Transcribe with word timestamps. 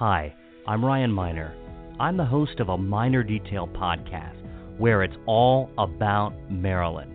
Hi, 0.00 0.34
I'm 0.66 0.82
Ryan 0.82 1.12
Miner. 1.12 1.54
I'm 2.00 2.16
the 2.16 2.24
host 2.24 2.58
of 2.58 2.70
a 2.70 2.78
Miner 2.78 3.22
Detail 3.22 3.68
podcast 3.68 4.38
where 4.78 5.02
it's 5.02 5.16
all 5.26 5.68
about 5.76 6.32
Maryland. 6.50 7.12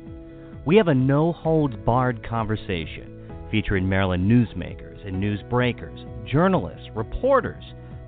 We 0.68 0.76
have 0.76 0.88
a 0.88 0.94
no 0.94 1.32
holds 1.34 1.74
barred 1.84 2.24
conversation 2.24 3.28
featuring 3.50 3.90
Maryland 3.90 4.30
newsmakers 4.30 5.04
and 5.04 5.16
newsbreakers, 5.16 6.30
journalists, 6.32 6.88
reporters, 6.94 7.64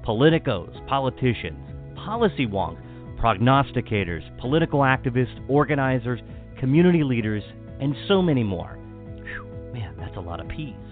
politicos, 0.06 0.88
politicians, 0.88 1.58
policy 1.96 2.46
wonks, 2.46 2.78
prognosticators, 3.20 4.22
political 4.40 4.82
activists, 4.82 5.44
organizers, 5.50 6.20
community 6.60 7.04
leaders, 7.04 7.42
and 7.80 7.96
so 8.08 8.22
many 8.22 8.44
more. 8.44 8.78
Whew, 9.24 9.74
man, 9.74 9.96
that's 9.98 10.18
a 10.18 10.22
lot 10.22 10.40
of 10.40 10.48
P's. 10.48 10.87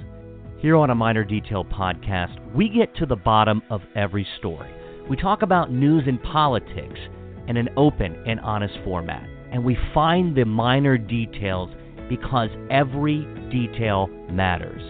Here 0.60 0.78
on 0.78 0.90
a 0.90 0.96
Miner 0.96 1.26
Detail 1.26 1.66
podcast, 1.66 2.40
we 2.55 2.70
get 2.70 2.96
to 2.96 3.05
the 3.05 3.18
bottom 3.18 3.62
of 3.70 3.82
every 3.94 4.26
story. 4.40 4.72
We 5.09 5.18
talk 5.18 5.41
about 5.41 5.72
news 5.72 6.04
and 6.08 6.22
politics 6.23 6.98
in 7.48 7.58
an 7.58 7.68
open 7.76 8.23
and 8.26 8.40
honest 8.40 8.73
format, 8.86 9.28
and 9.52 9.66
we 9.66 9.78
find 9.94 10.36
the 10.36 10.45
minor 10.45 10.98
details 10.98 11.70
because 12.09 12.50
every 12.72 13.28
detail 13.52 14.08
matters. 14.31 14.81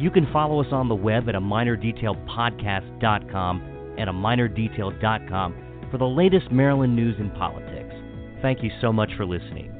You 0.00 0.10
can 0.10 0.32
follow 0.32 0.62
us 0.62 0.72
on 0.72 0.88
the 0.88 0.94
web 0.94 1.28
at 1.28 1.34
a 1.34 1.40
minerdetailpodcast.com 1.40 3.96
and 3.98 4.08
a 4.08 4.12
minerdetail.com 4.12 5.54
for 5.90 5.98
the 5.98 6.06
latest 6.06 6.52
Maryland 6.52 6.94
news 6.94 7.16
and 7.18 7.34
politics. 7.34 7.92
Thank 8.40 8.62
you 8.62 8.70
so 8.80 8.92
much 8.92 9.10
for 9.16 9.26
listening. 9.26 9.72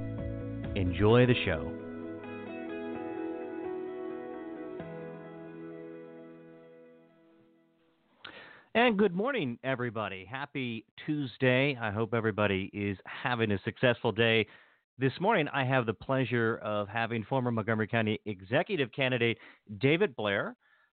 Enjoy 0.75 1.27
the 1.27 1.37
show. 1.45 1.71
And 8.77 8.97
good 8.97 9.16
morning, 9.16 9.59
everybody. 9.65 10.24
Happy 10.24 10.85
Tuesday. 11.04 11.76
I 11.80 11.90
hope 11.90 12.15
everybody 12.15 12.71
is 12.73 12.96
having 13.04 13.51
a 13.51 13.59
successful 13.65 14.12
day. 14.12 14.46
This 14.96 15.12
morning, 15.18 15.49
I 15.52 15.65
have 15.65 15.87
the 15.87 15.93
pleasure 15.93 16.60
of 16.62 16.87
having 16.87 17.24
former 17.24 17.51
Montgomery 17.51 17.88
County 17.88 18.21
Executive 18.27 18.93
candidate 18.93 19.38
David 19.80 20.15
Blair, 20.15 20.54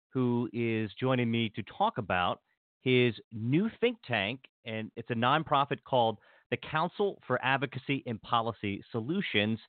who 0.10 0.50
is 0.52 0.92
joining 1.00 1.32
me 1.32 1.50
to 1.56 1.64
talk 1.64 1.98
about 1.98 2.42
his 2.82 3.14
new 3.32 3.70
think 3.80 4.00
tank, 4.06 4.42
and 4.66 4.92
it's 4.98 5.10
a 5.10 5.16
nonprofit 5.16 5.82
called 5.86 6.18
the 6.50 6.58
Council 6.58 7.22
for 7.26 7.40
Advocacy 7.42 8.04
and 8.06 8.22
Policy 8.22 8.84
Solutions. 8.92 9.60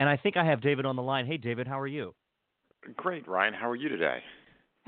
And 0.00 0.08
I 0.10 0.18
think 0.18 0.36
I 0.36 0.44
have 0.44 0.60
David 0.60 0.84
on 0.84 0.96
the 0.96 1.02
line. 1.02 1.24
Hey, 1.24 1.38
David, 1.38 1.66
how 1.66 1.80
are 1.80 1.86
you? 1.86 2.14
Great, 2.96 3.26
Ryan. 3.26 3.54
How 3.54 3.70
are 3.70 3.76
you 3.76 3.88
today? 3.88 4.18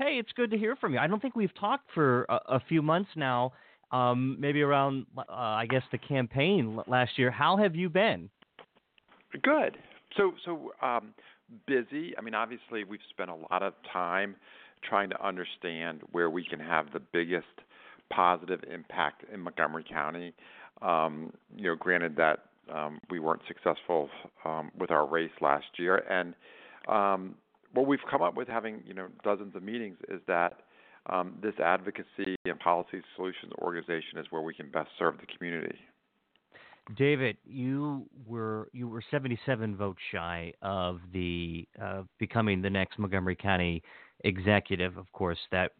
Hey, 0.01 0.17
it's 0.17 0.31
good 0.35 0.49
to 0.49 0.57
hear 0.57 0.75
from 0.75 0.93
you. 0.93 0.99
I 0.99 1.05
don't 1.05 1.21
think 1.21 1.35
we've 1.35 1.53
talked 1.53 1.87
for 1.93 2.23
a, 2.23 2.39
a 2.55 2.59
few 2.67 2.81
months 2.81 3.11
now, 3.15 3.53
um, 3.91 4.35
maybe 4.39 4.63
around, 4.63 5.05
uh, 5.15 5.21
I 5.29 5.67
guess, 5.69 5.83
the 5.91 5.99
campaign 5.99 6.79
last 6.87 7.19
year. 7.19 7.29
How 7.29 7.55
have 7.57 7.75
you 7.75 7.87
been? 7.87 8.27
Good. 9.43 9.77
So, 10.17 10.31
so 10.43 10.71
um, 10.81 11.13
busy. 11.67 12.15
I 12.17 12.21
mean, 12.21 12.33
obviously, 12.33 12.83
we've 12.83 12.99
spent 13.11 13.29
a 13.29 13.35
lot 13.51 13.61
of 13.61 13.73
time 13.93 14.35
trying 14.89 15.11
to 15.11 15.23
understand 15.23 16.01
where 16.11 16.31
we 16.31 16.43
can 16.43 16.59
have 16.59 16.91
the 16.93 16.99
biggest 16.99 17.45
positive 18.11 18.61
impact 18.73 19.23
in 19.31 19.39
Montgomery 19.39 19.85
County. 19.87 20.33
Um, 20.81 21.31
you 21.55 21.65
know, 21.65 21.75
granted 21.75 22.15
that 22.15 22.39
um, 22.73 22.99
we 23.11 23.19
weren't 23.19 23.43
successful 23.47 24.09
um, 24.45 24.71
with 24.79 24.89
our 24.89 25.05
race 25.05 25.29
last 25.41 25.67
year, 25.77 25.97
and 25.97 26.33
um, 26.89 27.35
what 27.73 27.87
we've 27.87 27.99
come 28.09 28.21
up 28.21 28.35
with, 28.35 28.47
having 28.47 28.83
you 28.85 28.93
know 28.93 29.07
dozens 29.23 29.55
of 29.55 29.63
meetings, 29.63 29.97
is 30.09 30.21
that 30.27 30.61
um, 31.07 31.33
this 31.41 31.53
advocacy 31.59 32.35
and 32.45 32.59
policy 32.59 33.01
solutions 33.15 33.51
organization 33.59 34.17
is 34.17 34.27
where 34.29 34.41
we 34.41 34.53
can 34.53 34.69
best 34.69 34.89
serve 34.99 35.15
the 35.19 35.25
community. 35.37 35.77
David, 36.95 37.37
you 37.45 38.07
were 38.25 38.69
you 38.73 38.87
were 38.87 39.03
77 39.09 39.75
votes 39.75 39.99
shy 40.11 40.53
of 40.61 40.99
the 41.13 41.67
uh, 41.81 42.03
becoming 42.19 42.61
the 42.61 42.69
next 42.69 42.99
Montgomery 42.99 43.35
County 43.35 43.81
executive. 44.23 44.97
Of 44.97 45.11
course, 45.11 45.37
that 45.51 45.71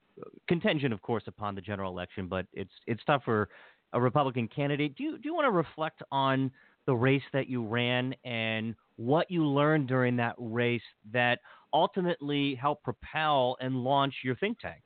contingent, 0.47 0.93
of 0.93 1.01
course, 1.01 1.23
upon 1.27 1.55
the 1.55 1.61
general 1.61 1.91
election, 1.91 2.27
but 2.27 2.45
it's 2.53 2.71
it's 2.87 3.03
tough 3.05 3.23
for 3.23 3.49
a 3.93 4.01
Republican 4.01 4.47
candidate. 4.47 4.95
Do 4.95 5.03
you 5.03 5.17
do 5.17 5.23
you 5.27 5.33
want 5.33 5.45
to 5.45 5.51
reflect 5.51 6.01
on 6.11 6.51
the 6.85 6.93
race 6.93 7.23
that 7.33 7.47
you 7.47 7.65
ran 7.65 8.15
and 8.23 8.75
what 8.95 9.29
you 9.29 9.45
learned 9.45 9.87
during 9.87 10.15
that 10.17 10.35
race 10.37 10.81
that 11.11 11.39
ultimately 11.73 12.55
help 12.55 12.83
propel 12.83 13.57
and 13.59 13.83
launch 13.83 14.15
your 14.23 14.35
think 14.35 14.59
tank? 14.59 14.81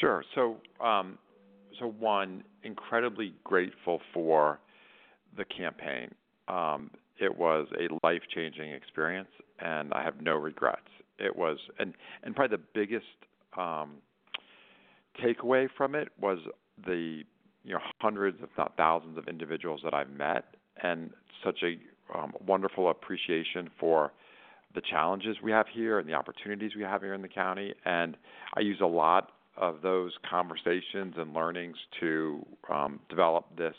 Sure. 0.00 0.24
So, 0.34 0.56
um, 0.84 1.18
so 1.78 1.86
one, 1.98 2.44
incredibly 2.62 3.34
grateful 3.44 4.00
for 4.12 4.60
the 5.36 5.44
campaign. 5.44 6.14
Um, 6.48 6.90
it 7.18 7.36
was 7.36 7.66
a 7.78 8.06
life 8.06 8.22
changing 8.34 8.70
experience, 8.72 9.28
and 9.60 9.92
I 9.92 10.02
have 10.02 10.20
no 10.20 10.34
regrets. 10.34 10.80
It 11.18 11.34
was, 11.34 11.58
and 11.78 11.94
and 12.22 12.34
probably 12.34 12.56
the 12.56 12.62
biggest 12.74 13.06
um, 13.56 13.96
takeaway 15.22 15.68
from 15.76 15.94
it 15.94 16.08
was 16.20 16.38
the 16.84 17.22
you 17.62 17.72
know 17.72 17.80
hundreds, 18.00 18.38
if 18.42 18.50
not 18.58 18.76
thousands, 18.76 19.16
of 19.16 19.28
individuals 19.28 19.80
that 19.84 19.94
I've 19.94 20.10
met, 20.10 20.56
and 20.82 21.10
such 21.44 21.62
a 21.62 21.78
um, 22.16 22.32
wonderful 22.46 22.90
appreciation 22.90 23.70
for 23.78 24.12
the 24.74 24.80
challenges 24.80 25.36
we 25.42 25.52
have 25.52 25.66
here 25.72 25.98
and 25.98 26.08
the 26.08 26.14
opportunities 26.14 26.72
we 26.76 26.82
have 26.82 27.02
here 27.02 27.14
in 27.14 27.22
the 27.22 27.28
county. 27.28 27.72
And 27.84 28.16
I 28.56 28.60
use 28.60 28.78
a 28.80 28.86
lot 28.86 29.30
of 29.56 29.82
those 29.82 30.12
conversations 30.28 31.14
and 31.16 31.32
learnings 31.32 31.76
to 32.00 32.44
um, 32.68 33.00
develop 33.08 33.46
this 33.56 33.74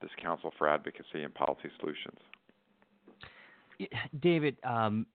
this 0.00 0.10
Council 0.22 0.52
for 0.56 0.68
Advocacy 0.68 1.24
and 1.24 1.34
Policy 1.34 1.68
Solutions. 1.80 2.18
David, 4.20 4.56
um, 4.62 5.06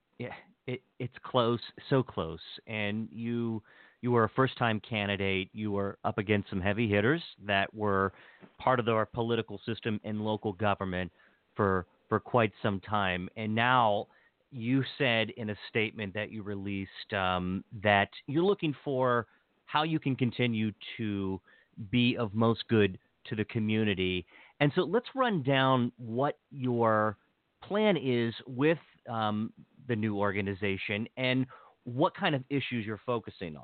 it, 0.67 0.81
it's 0.99 1.15
close, 1.23 1.61
so 1.89 2.03
close, 2.03 2.39
and 2.67 3.07
you 3.11 3.61
you 4.01 4.11
were 4.11 4.25
a 4.25 4.29
first 4.29 4.57
time 4.57 4.81
candidate. 4.81 5.49
You 5.53 5.71
were 5.71 5.97
up 6.03 6.17
against 6.17 6.49
some 6.49 6.59
heavy 6.59 6.89
hitters 6.89 7.21
that 7.45 7.73
were 7.73 8.11
part 8.57 8.79
of 8.81 8.87
our 8.89 9.05
political 9.05 9.59
system 9.65 10.01
and 10.03 10.21
local 10.21 10.51
government 10.53 11.11
for 11.55 11.85
for 12.09 12.19
quite 12.19 12.51
some 12.61 12.81
time, 12.81 13.29
and 13.37 13.55
now 13.55 14.07
you 14.53 14.83
said 14.97 15.31
in 15.31 15.49
a 15.49 15.55
statement 15.69 16.13
that 16.13 16.31
you 16.31 16.43
released 16.43 17.13
um, 17.13 17.63
that 17.81 18.09
you're 18.27 18.43
looking 18.43 18.75
for 18.83 19.27
how 19.65 19.83
you 19.83 19.99
can 19.99 20.15
continue 20.15 20.71
to 20.97 21.41
be 21.89 22.15
of 22.17 22.33
most 22.33 22.63
good 22.67 22.99
to 23.25 23.35
the 23.35 23.45
community. 23.45 24.25
And 24.59 24.71
so 24.75 24.81
let's 24.81 25.07
run 25.15 25.41
down 25.41 25.91
what 25.97 26.37
your 26.51 27.17
plan 27.63 27.97
is 27.97 28.33
with 28.45 28.77
um, 29.09 29.51
the 29.87 29.95
new 29.95 30.17
organization 30.17 31.07
and 31.17 31.45
what 31.85 32.15
kind 32.15 32.35
of 32.35 32.43
issues 32.49 32.85
you're 32.85 33.01
focusing 33.05 33.55
on. 33.55 33.63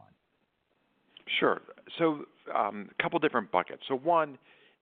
Sure. 1.40 1.62
So, 2.00 2.26
um, 2.56 2.90
a 2.98 3.04
couple 3.04 3.20
different 3.20 3.52
buckets. 3.52 3.84
So, 3.88 3.96
one 3.96 4.40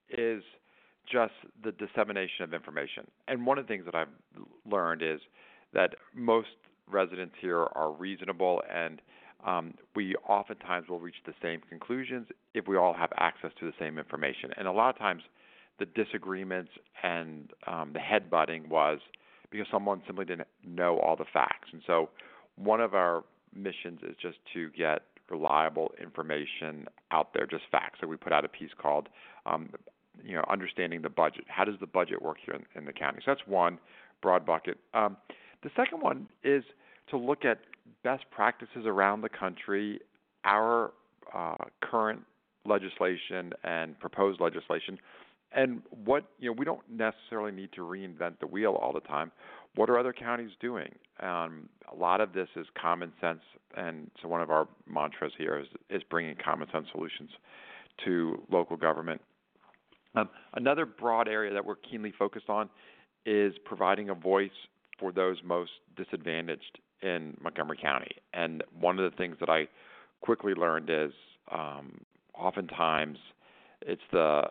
is 0.09 0.41
just 1.11 1.33
the 1.63 1.73
dissemination 1.73 2.43
of 2.43 2.53
information. 2.53 3.05
And 3.27 3.45
one 3.45 3.57
of 3.57 3.65
the 3.65 3.67
things 3.67 3.85
that 3.85 3.95
I've 3.95 4.07
learned 4.69 5.01
is 5.01 5.19
that 5.73 5.95
most 6.13 6.47
residents 6.89 7.35
here 7.41 7.67
are 7.73 7.91
reasonable 7.91 8.61
and 8.73 9.01
um, 9.45 9.73
we 9.95 10.15
oftentimes 10.27 10.89
will 10.89 10.99
reach 10.99 11.15
the 11.25 11.33
same 11.41 11.61
conclusions 11.69 12.27
if 12.53 12.67
we 12.67 12.75
all 12.75 12.93
have 12.93 13.11
access 13.17 13.51
to 13.59 13.65
the 13.65 13.73
same 13.79 13.97
information. 13.97 14.51
And 14.57 14.67
a 14.67 14.71
lot 14.71 14.89
of 14.89 14.97
times, 14.97 15.21
the 15.79 15.85
disagreements 15.85 16.71
and 17.03 17.51
um, 17.67 17.93
the 17.93 17.99
headbutting 17.99 18.67
was 18.67 18.99
because 19.51 19.67
someone 19.71 20.01
simply 20.07 20.25
didn't 20.25 20.47
know 20.65 20.97
all 20.99 21.15
the 21.15 21.25
facts. 21.31 21.69
And 21.71 21.81
so, 21.85 22.09
one 22.55 22.81
of 22.81 22.95
our 22.95 23.23
missions 23.53 23.99
is 24.01 24.15
just 24.19 24.37
to 24.53 24.69
get 24.71 25.03
reliable 25.29 25.91
information 26.01 26.87
out 27.11 27.33
there, 27.33 27.45
just 27.45 27.63
facts. 27.71 27.99
So 28.01 28.07
we 28.07 28.17
put 28.17 28.33
out 28.33 28.43
a 28.43 28.49
piece 28.49 28.71
called, 28.81 29.09
um, 29.45 29.69
you 30.23 30.35
know, 30.35 30.43
understanding 30.49 31.01
the 31.01 31.09
budget. 31.09 31.43
How 31.47 31.63
does 31.63 31.75
the 31.79 31.87
budget 31.87 32.21
work 32.21 32.37
here 32.43 32.55
in, 32.55 32.65
in 32.75 32.85
the 32.85 32.93
county? 32.93 33.19
So 33.23 33.31
that's 33.31 33.47
one 33.47 33.77
broad 34.21 34.45
bucket. 34.45 34.79
Um, 34.93 35.17
the 35.67 35.81
second 35.83 36.01
one 36.01 36.27
is 36.43 36.63
to 37.09 37.17
look 37.17 37.43
at 37.43 37.59
best 38.03 38.23
practices 38.31 38.85
around 38.85 39.21
the 39.21 39.29
country, 39.29 39.99
our 40.45 40.93
uh, 41.33 41.55
current 41.81 42.21
legislation 42.65 43.51
and 43.65 43.99
proposed 43.99 44.39
legislation, 44.39 44.97
and 45.51 45.81
what 46.05 46.25
you 46.39 46.49
know 46.49 46.55
we 46.57 46.63
don't 46.63 46.83
necessarily 46.89 47.51
need 47.51 47.71
to 47.73 47.81
reinvent 47.81 48.39
the 48.39 48.47
wheel 48.47 48.77
all 48.81 48.93
the 48.93 49.01
time. 49.01 49.31
What 49.75 49.89
are 49.89 49.99
other 49.99 50.13
counties 50.13 50.51
doing? 50.61 50.93
Um, 51.21 51.67
a 51.91 51.95
lot 51.95 52.21
of 52.21 52.31
this 52.31 52.47
is 52.55 52.65
common 52.81 53.11
sense, 53.19 53.41
and 53.75 54.09
so 54.21 54.29
one 54.29 54.41
of 54.41 54.49
our 54.49 54.69
mantras 54.87 55.33
here 55.37 55.59
is, 55.59 55.67
is 55.89 56.01
bringing 56.09 56.35
common 56.43 56.67
sense 56.71 56.87
solutions 56.93 57.29
to 58.05 58.41
local 58.49 58.77
government. 58.77 59.21
Um, 60.15 60.29
another 60.53 60.85
broad 60.85 61.27
area 61.27 61.53
that 61.53 61.65
we're 61.65 61.75
keenly 61.75 62.13
focused 62.17 62.49
on 62.49 62.69
is 63.25 63.53
providing 63.65 64.09
a 64.09 64.15
voice 64.15 64.49
for 64.99 65.11
those 65.11 65.37
most 65.43 65.71
disadvantaged 65.95 66.79
in 67.01 67.37
Montgomery 67.41 67.77
County. 67.81 68.11
And 68.33 68.63
one 68.79 68.99
of 68.99 69.09
the 69.09 69.15
things 69.17 69.37
that 69.39 69.49
I 69.49 69.67
quickly 70.21 70.53
learned 70.53 70.89
is 70.89 71.11
um, 71.51 72.01
oftentimes 72.33 73.17
it's 73.81 74.01
the 74.11 74.43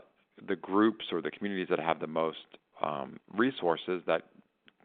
the 0.46 0.56
groups 0.56 1.06
or 1.12 1.22
the 1.22 1.30
communities 1.30 1.68
that 1.70 1.80
have 1.80 1.98
the 1.98 2.06
most 2.06 2.38
um, 2.82 3.18
resources 3.34 4.02
that 4.06 4.22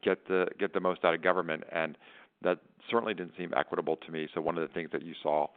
get 0.03 0.27
the 0.27 0.47
get 0.59 0.73
the 0.73 0.79
most 0.79 1.03
out 1.03 1.13
of 1.13 1.21
government, 1.21 1.63
and 1.71 1.97
that 2.41 2.59
certainly 2.89 3.13
didn't 3.13 3.33
seem 3.37 3.53
equitable 3.55 3.97
to 3.97 4.11
me. 4.11 4.27
So 4.33 4.41
one 4.41 4.57
of 4.57 4.67
the 4.67 4.73
things 4.73 4.89
that 4.93 5.03
you 5.03 5.13
saw, 5.21 5.47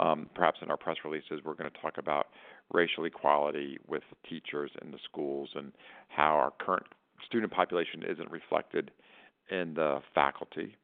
um, 0.00 0.28
perhaps 0.34 0.58
in 0.62 0.70
our 0.70 0.76
press 0.76 0.96
releases, 1.04 1.42
we're 1.44 1.54
going 1.54 1.70
to 1.70 1.80
talk 1.80 1.98
about 1.98 2.26
racial 2.72 3.04
equality 3.04 3.78
with 3.86 4.02
teachers 4.28 4.70
in 4.82 4.90
the 4.90 4.98
schools 5.04 5.50
and 5.54 5.72
how 6.08 6.34
our 6.34 6.52
current 6.58 6.86
student 7.24 7.52
population 7.52 8.02
isn't 8.02 8.30
reflected 8.30 8.90
in 9.50 9.74
the 9.74 10.00
faculty. 10.14 10.76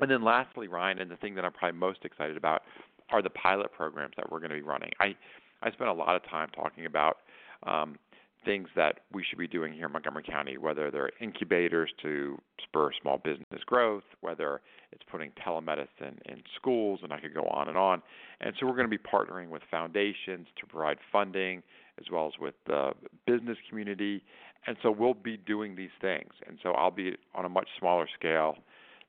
And 0.00 0.10
then 0.10 0.22
lastly, 0.22 0.68
Ryan, 0.68 0.98
and 1.00 1.10
the 1.10 1.16
thing 1.16 1.34
that 1.34 1.44
I'm 1.44 1.52
probably 1.52 1.78
most 1.78 2.04
excited 2.04 2.36
about 2.36 2.62
are 3.10 3.22
the 3.22 3.30
pilot 3.30 3.72
programs 3.72 4.14
that 4.16 4.30
we're 4.30 4.38
going 4.38 4.50
to 4.50 4.56
be 4.56 4.62
running. 4.62 4.90
I 5.00 5.16
I 5.60 5.72
spent 5.72 5.90
a 5.90 5.92
lot 5.92 6.14
of 6.14 6.22
time 6.28 6.50
talking 6.54 6.86
about 6.86 7.18
um, 7.66 7.98
things 8.44 8.68
that 8.76 9.00
we 9.12 9.24
should 9.28 9.38
be 9.38 9.48
doing 9.48 9.72
here 9.72 9.86
in 9.86 9.92
Montgomery 9.92 10.22
County, 10.22 10.56
whether 10.56 10.90
they're 10.90 11.10
incubators 11.20 11.90
to 12.02 12.38
spur 12.62 12.90
small 13.00 13.18
business 13.18 13.62
growth, 13.66 14.04
whether 14.20 14.60
it's 14.92 15.02
putting 15.10 15.32
telemedicine 15.44 16.16
in 16.26 16.42
schools, 16.56 17.00
and 17.02 17.12
I 17.12 17.20
could 17.20 17.34
go 17.34 17.44
on 17.44 17.68
and 17.68 17.76
on. 17.76 18.02
And 18.40 18.54
so 18.58 18.66
we're 18.66 18.76
going 18.76 18.88
to 18.88 18.96
be 18.96 19.02
partnering 19.02 19.48
with 19.48 19.62
foundations 19.70 20.46
to 20.60 20.66
provide 20.66 20.98
funding 21.10 21.62
as 21.98 22.06
well 22.12 22.26
as 22.26 22.34
with 22.40 22.54
the 22.66 22.92
business 23.26 23.58
community. 23.68 24.22
And 24.66 24.76
so 24.82 24.90
we'll 24.90 25.14
be 25.14 25.36
doing 25.36 25.76
these 25.76 25.90
things. 26.00 26.32
And 26.46 26.58
so 26.62 26.72
I'll 26.72 26.90
be 26.90 27.16
on 27.34 27.44
a 27.44 27.48
much 27.48 27.68
smaller 27.78 28.06
scale 28.18 28.56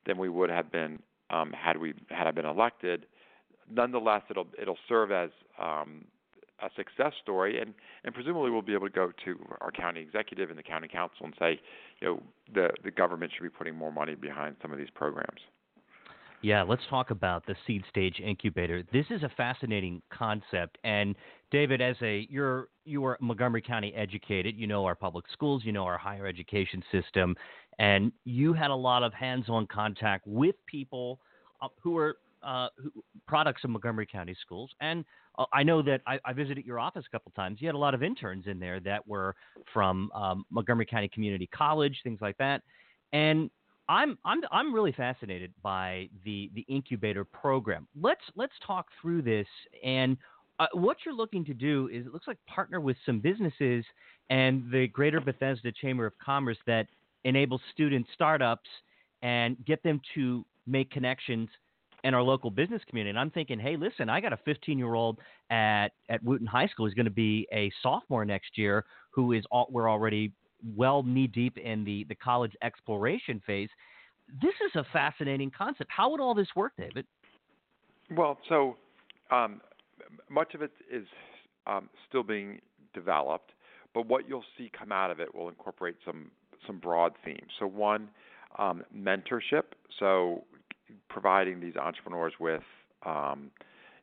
than 0.06 0.18
we 0.18 0.30
would 0.30 0.50
have 0.50 0.72
been 0.72 1.00
um, 1.30 1.51
had 1.51 1.78
we 1.78 1.94
had 2.10 2.28
I 2.28 2.31
been 2.31 2.46
elected. 2.46 3.06
Nonetheless, 3.72 4.24
it'll 4.30 4.48
it'll 4.60 4.78
serve 4.88 5.12
as 5.12 5.30
um, 5.62 6.06
a 6.62 6.69
success 6.75 7.13
story, 7.22 7.60
and 7.62 7.74
and 8.04 8.13
presumably 8.13 8.51
we'll 8.51 8.62
be 8.62 8.74
able 8.74 8.88
to 8.88 8.94
go 8.94 9.12
to 9.25 9.40
our 9.62 9.72
county 9.72 10.01
executive 10.01 10.50
and 10.50 10.57
the 10.57 10.63
county 10.63 10.88
council 10.88 11.25
and 11.25 11.34
say, 11.38 11.60
you 12.00 12.07
know, 12.07 12.24
the 12.54 12.69
the 12.84 12.92
government 12.92 13.31
should 13.36 13.44
be 13.44 13.50
putting 13.50 13.75
more 13.75 13.92
money 13.92 14.16
behind 14.16 14.56
some 14.62 14.72
of 14.72 14.78
these 14.78 14.90
programs. 14.94 15.42
Yeah, 16.42 16.64
let's 16.64 16.82
talk 16.90 17.12
about 17.12 17.46
the 17.46 17.56
seed 17.68 17.84
stage 17.90 18.22
incubator. 18.24 18.84
This 18.94 19.06
is 19.10 19.24
a 19.24 19.30
fascinating 19.36 20.02
concept, 20.10 20.78
and 20.86 21.16
David, 21.52 21.82
as 21.82 21.98
a 22.02 22.28
you're 22.30 22.70
you 22.86 23.04
are 23.06 23.18
Montgomery 23.20 23.62
County 23.62 23.94
educated, 23.94 24.56
you 24.56 24.66
know 24.66 24.86
our 24.86 24.96
public 24.96 25.26
schools, 25.34 25.64
you 25.66 25.74
know 25.74 25.84
our 25.84 25.98
higher 25.98 26.26
education 26.26 26.82
system, 26.94 27.36
and 27.78 28.14
you 28.24 28.54
had 28.54 28.72
a 28.72 28.76
lot 28.76 29.04
of 29.04 29.14
hands-on 29.14 29.68
contact 29.68 30.26
with 30.26 30.56
people 30.66 31.20
uh, 31.62 31.68
who 31.82 31.98
are 31.98 32.16
uh, 32.42 32.70
products 33.28 33.66
of 33.66 33.72
Montgomery 33.72 34.06
County 34.06 34.36
schools. 34.42 34.72
And 34.80 35.04
uh, 35.38 35.46
I 35.52 35.64
know 35.64 35.82
that 35.82 36.02
I, 36.08 36.20
I, 36.24 36.32
visited 36.32 36.66
your 36.66 36.80
office 36.80 37.04
a 37.06 37.10
couple 37.10 37.34
times. 37.36 37.58
You 37.60 37.68
had 37.68 37.76
a 37.76 37.80
lot 37.80 37.94
of 37.94 38.02
interns 38.02 38.48
in 38.48 38.60
there 38.60 38.80
that 38.80 39.06
were 39.06 39.36
from 39.74 40.10
um, 40.16 40.46
Montgomery 40.50 40.86
County 40.86 41.10
Community 41.10 41.50
College, 41.54 42.00
things 42.02 42.20
like 42.22 42.38
that. 42.38 42.62
And 43.12 43.50
I'm 43.90 44.18
I'm 44.24 44.42
I'm 44.52 44.74
really 44.74 44.94
fascinated 44.94 45.52
by 45.62 46.08
the 46.24 46.50
the 46.54 46.62
incubator 46.70 47.26
program. 47.26 47.88
Let's 48.00 48.22
let's 48.36 48.54
talk 48.66 48.88
through 49.02 49.24
this 49.24 49.48
and. 49.84 50.16
Uh, 50.62 50.68
what 50.74 50.98
you're 51.06 51.16
looking 51.16 51.46
to 51.46 51.54
do 51.54 51.90
is 51.90 52.06
it 52.06 52.12
looks 52.12 52.28
like 52.28 52.38
partner 52.46 52.82
with 52.82 52.98
some 53.06 53.22
businesses 53.22 53.86
and 54.30 54.70
the 54.70 54.88
Greater 54.88 55.22
Bethesda 55.22 55.72
Chamber 55.72 56.06
of 56.06 56.12
Commerce 56.20 56.58
that 56.68 56.86
enables 57.24 57.62
student 57.74 58.06
startups 58.14 58.70
and 59.22 59.56
get 59.66 59.82
them 59.84 60.02
to 60.16 60.46
make 60.68 60.92
connections 60.92 61.48
in 62.04 62.14
our 62.14 62.22
local 62.22 62.50
business 62.52 62.82
community. 62.90 63.12
And 63.12 63.20
I'm 63.20 63.32
thinking, 63.32 63.58
hey, 63.58 63.78
listen, 63.78 64.10
I 64.10 64.20
got 64.20 64.34
a 64.34 64.38
15 64.44 64.78
year 64.78 64.94
old 64.94 65.20
at 65.50 65.90
at 66.10 66.22
Wootton 66.24 66.48
High 66.48 66.68
School 66.68 66.86
who's 66.86 66.94
going 66.94 67.06
to 67.06 67.12
be 67.12 67.48
a 67.54 67.72
sophomore 67.82 68.26
next 68.26 68.58
year, 68.58 68.86
who 69.12 69.32
is 69.32 69.46
all, 69.52 69.68
we're 69.70 69.90
already 69.90 70.34
well 70.76 71.04
knee 71.04 71.28
deep 71.28 71.58
in 71.58 71.84
the 71.84 72.06
the 72.10 72.16
college 72.16 72.56
exploration 72.62 73.42
phase. 73.46 73.70
This 74.42 74.54
is 74.66 74.76
a 74.76 74.86
fascinating 74.94 75.52
concept. 75.56 75.90
How 75.96 76.10
would 76.12 76.20
all 76.20 76.36
this 76.36 76.50
work, 76.56 76.74
David? 76.78 77.06
Well, 78.16 78.38
so 78.48 78.78
um, 79.32 79.62
much 80.30 80.54
of 80.54 80.62
it 80.62 80.72
is 80.92 81.06
um, 81.68 81.90
still 82.08 82.24
being 82.24 82.60
developed, 82.94 83.52
but 83.94 84.08
what 84.08 84.28
you'll 84.28 84.44
see 84.58 84.72
come 84.78 84.92
out 84.92 85.12
of 85.12 85.20
it 85.20 85.34
will 85.34 85.50
incorporate 85.50 85.96
some 86.06 86.32
some 86.68 86.80
broad 86.80 87.14
themes. 87.24 87.52
So 87.60 87.68
one, 87.68 88.10
um, 88.58 88.84
mentorship. 88.96 89.64
So 90.00 90.44
providing 91.10 91.60
these 91.60 91.76
entrepreneurs 91.76 92.34
with 92.40 92.64
um, 93.06 93.52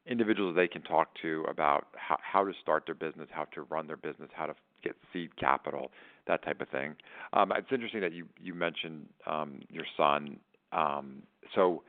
individuals 0.06 0.54
they 0.56 0.68
can 0.68 0.82
talk 0.82 1.08
to 1.22 1.44
about 1.48 1.88
how, 1.96 2.18
how 2.22 2.44
to 2.44 2.52
start 2.62 2.84
their 2.86 2.94
business, 2.94 3.28
how 3.30 3.44
to 3.54 3.62
run 3.62 3.86
their 3.86 3.96
business, 3.96 4.30
how 4.34 4.46
to 4.46 4.54
get 4.82 4.94
seed 5.12 5.36
capital, 5.36 5.90
that 6.26 6.44
type 6.44 6.60
of 6.60 6.68
thing. 6.68 6.96
Um, 7.32 7.52
it's 7.52 7.68
interesting 7.70 8.00
that 8.00 8.12
you 8.12 8.26
you 8.40 8.54
mentioned 8.54 9.06
um, 9.26 9.60
your 9.70 9.84
son. 9.96 10.38
Um, 10.72 11.22
so 11.54 11.82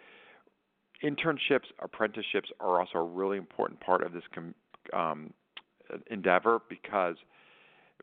internships, 1.03 1.65
apprenticeships 1.81 2.49
are 2.59 2.79
also 2.79 2.99
a 2.99 3.03
really 3.03 3.37
important 3.37 3.79
part 3.79 4.03
of 4.03 4.13
this 4.13 4.23
com- 4.33 4.55
um, 4.93 5.33
endeavor 6.09 6.61
because 6.69 7.15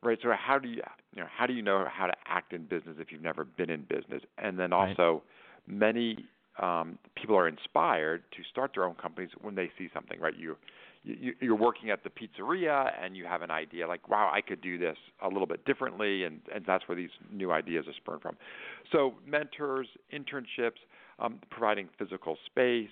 right 0.02 0.18
so 0.22 0.30
how 0.38 0.58
do 0.58 0.68
you 0.68 0.82
you 1.14 1.22
know 1.22 1.28
how 1.34 1.46
do 1.46 1.52
you 1.52 1.62
know 1.62 1.86
how 1.90 2.06
to 2.06 2.14
act 2.26 2.52
in 2.52 2.64
business 2.64 2.96
if 2.98 3.12
you've 3.12 3.22
never 3.22 3.44
been 3.44 3.70
in 3.70 3.82
business 3.82 4.22
and 4.38 4.58
then 4.58 4.72
also 4.72 5.12
right. 5.12 5.22
many 5.66 6.24
um, 6.60 6.98
people 7.16 7.36
are 7.36 7.48
inspired 7.48 8.22
to 8.32 8.42
start 8.50 8.72
their 8.74 8.84
own 8.84 8.94
companies 8.94 9.30
when 9.40 9.54
they 9.54 9.70
see 9.78 9.88
something, 9.92 10.20
right? 10.20 10.36
You, 10.36 10.56
you 11.02 11.34
you're 11.40 11.56
working 11.56 11.90
at 11.90 12.04
the 12.04 12.10
pizzeria 12.10 12.92
and 13.02 13.16
you 13.16 13.24
have 13.24 13.42
an 13.42 13.50
idea 13.50 13.86
like, 13.86 14.08
wow, 14.08 14.30
I 14.32 14.40
could 14.40 14.60
do 14.60 14.78
this 14.78 14.96
a 15.22 15.28
little 15.28 15.46
bit 15.46 15.64
differently, 15.64 16.24
and 16.24 16.40
and 16.54 16.64
that's 16.66 16.86
where 16.88 16.96
these 16.96 17.10
new 17.32 17.52
ideas 17.52 17.86
are 17.88 17.94
spurned 17.94 18.22
from. 18.22 18.36
So 18.92 19.14
mentors, 19.26 19.88
internships, 20.12 20.80
um, 21.18 21.40
providing 21.50 21.88
physical 21.98 22.36
space. 22.46 22.88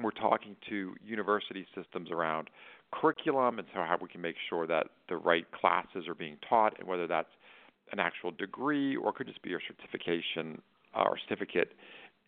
We're 0.00 0.10
talking 0.12 0.54
to 0.68 0.94
university 1.04 1.66
systems 1.74 2.10
around 2.12 2.50
curriculum 2.92 3.58
and 3.58 3.68
so 3.74 3.80
how 3.80 3.98
we 4.00 4.08
can 4.08 4.20
make 4.20 4.36
sure 4.48 4.66
that 4.66 4.86
the 5.08 5.16
right 5.16 5.44
classes 5.52 6.08
are 6.08 6.14
being 6.14 6.36
taught 6.48 6.78
and 6.78 6.88
whether 6.88 7.06
that's 7.06 7.28
an 7.92 7.98
actual 7.98 8.30
degree 8.30 8.96
or 8.96 9.12
could 9.12 9.26
just 9.26 9.42
be 9.42 9.54
a 9.54 9.58
certification 9.66 10.60
uh, 10.96 11.02
or 11.02 11.18
certificate 11.28 11.72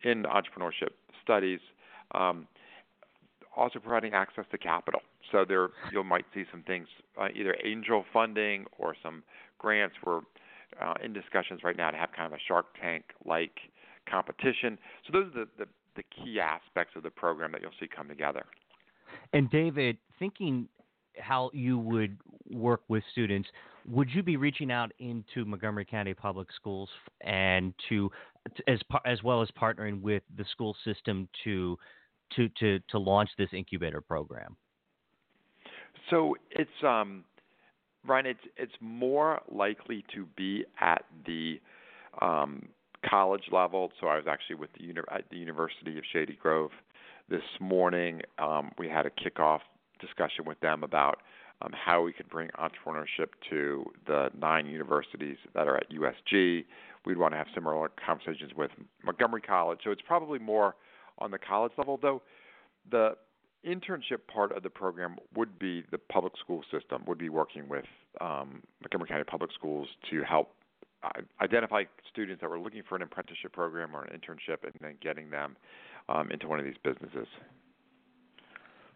in 0.03 0.25
entrepreneurship 0.25 0.91
studies. 1.23 1.61
Um, 2.15 2.47
also 3.57 3.79
providing 3.79 4.15
access 4.15 4.45
to 4.51 4.59
capital. 4.59 5.01
So 5.33 5.45
there, 5.47 5.71
you 5.93 6.03
might 6.05 6.25
see 6.35 6.45
some 6.51 6.63
things, 6.63 6.87
uh, 7.21 7.29
either 7.35 7.57
angel 7.65 8.05
funding 8.13 8.65
or 8.79 8.95
some 9.03 9.23
grants. 9.59 9.97
We're 10.05 10.21
uh, 10.81 10.95
in 11.05 11.13
discussions 11.13 11.61
right 11.63 11.77
now 11.77 11.91
to 11.91 11.97
have 11.97 12.11
kind 12.17 12.33
of 12.33 12.39
a 12.39 12.43
Shark 12.47 12.67
Tank-like 12.81 13.59
competition. 14.09 14.79
So 15.07 15.13
those 15.13 15.27
are 15.27 15.41
the, 15.41 15.49
the, 15.59 15.67
the 15.97 16.03
key 16.05 16.41
aspects 16.41 16.95
of 16.97 17.03
the 17.03 17.11
program 17.11 17.53
that 17.53 17.61
you'll 17.61 17.73
see 17.79 17.89
come 17.95 18.09
together. 18.09 18.45
And 19.33 19.51
David, 19.51 19.99
thinking 20.19 20.69
how 21.19 21.51
you 21.53 21.79
would 21.79 22.17
work 22.51 22.83
with 22.89 23.03
students, 23.13 23.49
would 23.89 24.09
you 24.11 24.23
be 24.23 24.37
reaching 24.37 24.71
out 24.71 24.93
into 24.99 25.45
Montgomery 25.45 25.85
County 25.85 26.15
Public 26.15 26.49
Schools 26.53 26.89
and 27.23 27.75
to 27.89 28.11
as 28.67 28.81
as 29.05 29.23
well 29.23 29.43
as 29.43 29.49
partnering 29.61 30.01
with 30.01 30.23
the 30.37 30.45
school 30.51 30.77
system 30.85 31.29
to 31.45 31.79
to 32.37 32.49
to 32.61 32.79
to 32.91 32.99
launch 32.99 33.31
this 33.39 33.49
incubator 33.53 34.01
program? 34.01 34.57
So 36.11 36.37
it's 36.51 36.71
um, 36.87 37.25
Ryan, 38.07 38.27
it's 38.27 38.41
it's 38.57 38.73
more 38.81 39.41
likely 39.51 40.05
to 40.15 40.27
be 40.37 40.65
at 40.81 41.05
the 41.27 41.61
um, 42.21 42.69
college 43.09 43.45
level. 43.53 43.91
So 44.01 44.07
I 44.07 44.17
was 44.17 44.25
actually 44.29 44.57
with 44.57 44.71
the 44.79 44.85
uni- 44.85 45.01
at 45.11 45.25
the 45.31 45.37
University 45.37 45.99
of 45.99 46.05
Shady 46.13 46.39
Grove 46.41 46.71
this 47.29 47.43
morning. 47.61 48.23
Um, 48.39 48.73
we 48.79 48.89
had 48.89 49.07
a 49.07 49.11
kickoff 49.11 49.61
discussion 50.01 50.45
with 50.45 50.61
them 50.61 50.83
about 50.83 51.19
um, 51.63 51.73
how 51.73 52.03
we 52.03 52.13
could 52.13 52.29
bring 52.29 52.49
entrepreneurship 52.59 53.29
to 53.51 53.85
the 54.07 54.31
nine 54.39 54.67
universities 54.67 55.37
that 55.55 55.69
are 55.69 55.77
at 55.77 55.87
USG. 55.91 56.65
We'd 57.05 57.19
want 57.19 57.33
to 57.33 57.39
have 57.39 57.49
similar 57.55 57.91
conversations 58.05 58.53
with 58.57 58.71
Montgomery 59.05 59.43
College. 59.43 59.81
So 59.85 59.91
it's 59.91 60.03
probably 60.03 60.39
more 60.39 60.75
on 61.19 61.31
the 61.31 61.39
college 61.39 61.73
level, 61.77 61.99
though. 62.01 62.23
The 62.91 63.17
internship 63.67 64.27
part 64.33 64.57
of 64.57 64.63
the 64.63 64.71
program 64.71 65.17
would 65.37 65.59
be 65.59 65.85
the 65.91 65.99
public 65.99 66.33
school 66.39 66.63
system 66.71 67.03
would 67.07 67.19
be 67.19 67.29
working 67.29 67.69
with 67.69 67.85
um, 68.21 68.63
Montgomery 68.83 69.09
County 69.09 69.25
Public 69.25 69.51
Schools 69.53 69.89
to 70.11 70.23
help 70.23 70.55
uh, 71.03 71.21
identify 71.43 71.85
students 72.11 72.41
that 72.41 72.49
were 72.49 72.59
looking 72.59 72.83
for 72.89 72.97
an 72.97 73.03
apprenticeship 73.03 73.53
program 73.53 73.95
or 73.95 74.05
an 74.05 74.19
internship, 74.19 74.65
and 74.65 74.73
then 74.81 74.97
getting 75.03 75.31
them 75.31 75.57
um, 76.09 76.31
into 76.31 76.49
one 76.49 76.59
of 76.59 76.65
these 76.65 76.75
businesses. 76.83 77.27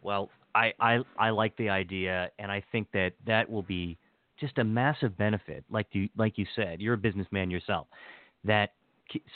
Well, 0.05 0.31
I, 0.55 0.73
I 0.79 1.01
I 1.19 1.31
like 1.31 1.57
the 1.57 1.69
idea, 1.71 2.31
and 2.39 2.53
I 2.53 2.63
think 2.71 2.89
that 2.93 3.15
that 3.27 3.51
will 3.51 3.63
be 3.63 3.99
just 4.39 4.59
a 4.59 4.65
massive 4.65 5.17
benefit. 5.19 5.65
Like 5.71 5.89
you 5.93 6.09
like 6.17 6.39
you 6.39 6.47
said, 6.55 6.81
you're 6.81 6.95
a 6.95 6.99
businessman 6.99 7.51
yourself. 7.51 7.89
That 8.45 8.75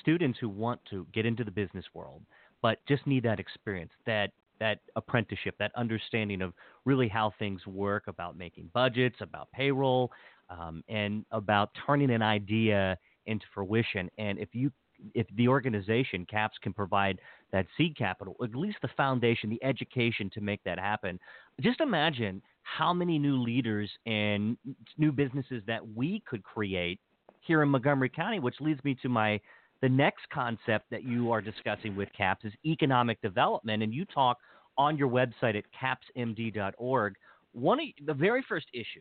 students 0.00 0.38
who 0.38 0.48
want 0.48 0.80
to 0.90 1.06
get 1.12 1.26
into 1.26 1.42
the 1.42 1.50
business 1.50 1.84
world, 1.94 2.22
but 2.62 2.78
just 2.87 3.06
need 3.06 3.25
that 3.25 3.40
experience, 3.40 3.90
that 4.06 4.30
that 4.60 4.80
apprenticeship, 4.96 5.56
that 5.58 5.72
understanding 5.76 6.42
of 6.42 6.52
really 6.84 7.08
how 7.08 7.32
things 7.38 7.66
work, 7.66 8.04
about 8.06 8.37
making 8.37 8.70
budgets, 8.75 9.16
about 9.20 9.50
payroll, 9.52 10.10
um, 10.50 10.84
and 10.88 11.25
about 11.32 11.70
turning 11.87 12.10
an 12.10 12.22
idea 12.22 12.98
into 13.26 13.46
fruition. 13.54 14.10
And 14.18 14.38
if 14.38 14.50
you 14.52 14.70
if 15.14 15.26
the 15.37 15.49
organization 15.49 16.26
CAPS 16.28 16.57
can 16.62 16.73
provide 16.73 17.19
that 17.52 17.67
seed 17.76 17.97
capital, 17.97 18.37
at 18.43 18.55
least 18.55 18.78
the 18.83 18.88
foundation, 18.97 19.49
the 19.49 19.62
education 19.64 20.31
to 20.35 20.40
make 20.40 20.62
that 20.64 20.78
happen, 20.78 21.19
just 21.61 21.81
imagine 21.81 22.43
how 22.62 22.93
many 22.93 23.19
new 23.19 23.43
leaders 23.43 23.90
and 24.07 24.57
new 24.99 25.12
businesses 25.12 25.62
that 25.67 25.81
we 25.95 26.23
could 26.26 26.43
create 26.43 27.00
here 27.40 27.62
in 27.62 27.69
Montgomery 27.69 28.11
County, 28.11 28.38
which 28.38 28.57
leads 28.61 28.83
me 28.85 28.97
to 29.02 29.09
my 29.09 29.40
the 29.81 29.88
next 29.88 30.28
concept 30.33 30.87
that 30.90 31.05
you 31.05 31.31
are 31.31 31.40
discussing 31.40 31.95
with 31.95 32.09
CAPS 32.17 32.45
is 32.45 32.52
economic 32.67 33.21
development, 33.23 33.83
and 33.83 33.95
you 33.95 34.05
talk 34.05 34.38
on 34.76 34.97
your 34.97 35.09
website 35.09 35.57
at 35.57 35.64
capsmd.org. 35.73 37.14
One 37.52 37.78
of 37.81 37.87
the 38.05 38.14
very 38.14 38.45
first 38.49 38.67
issue 38.73 39.00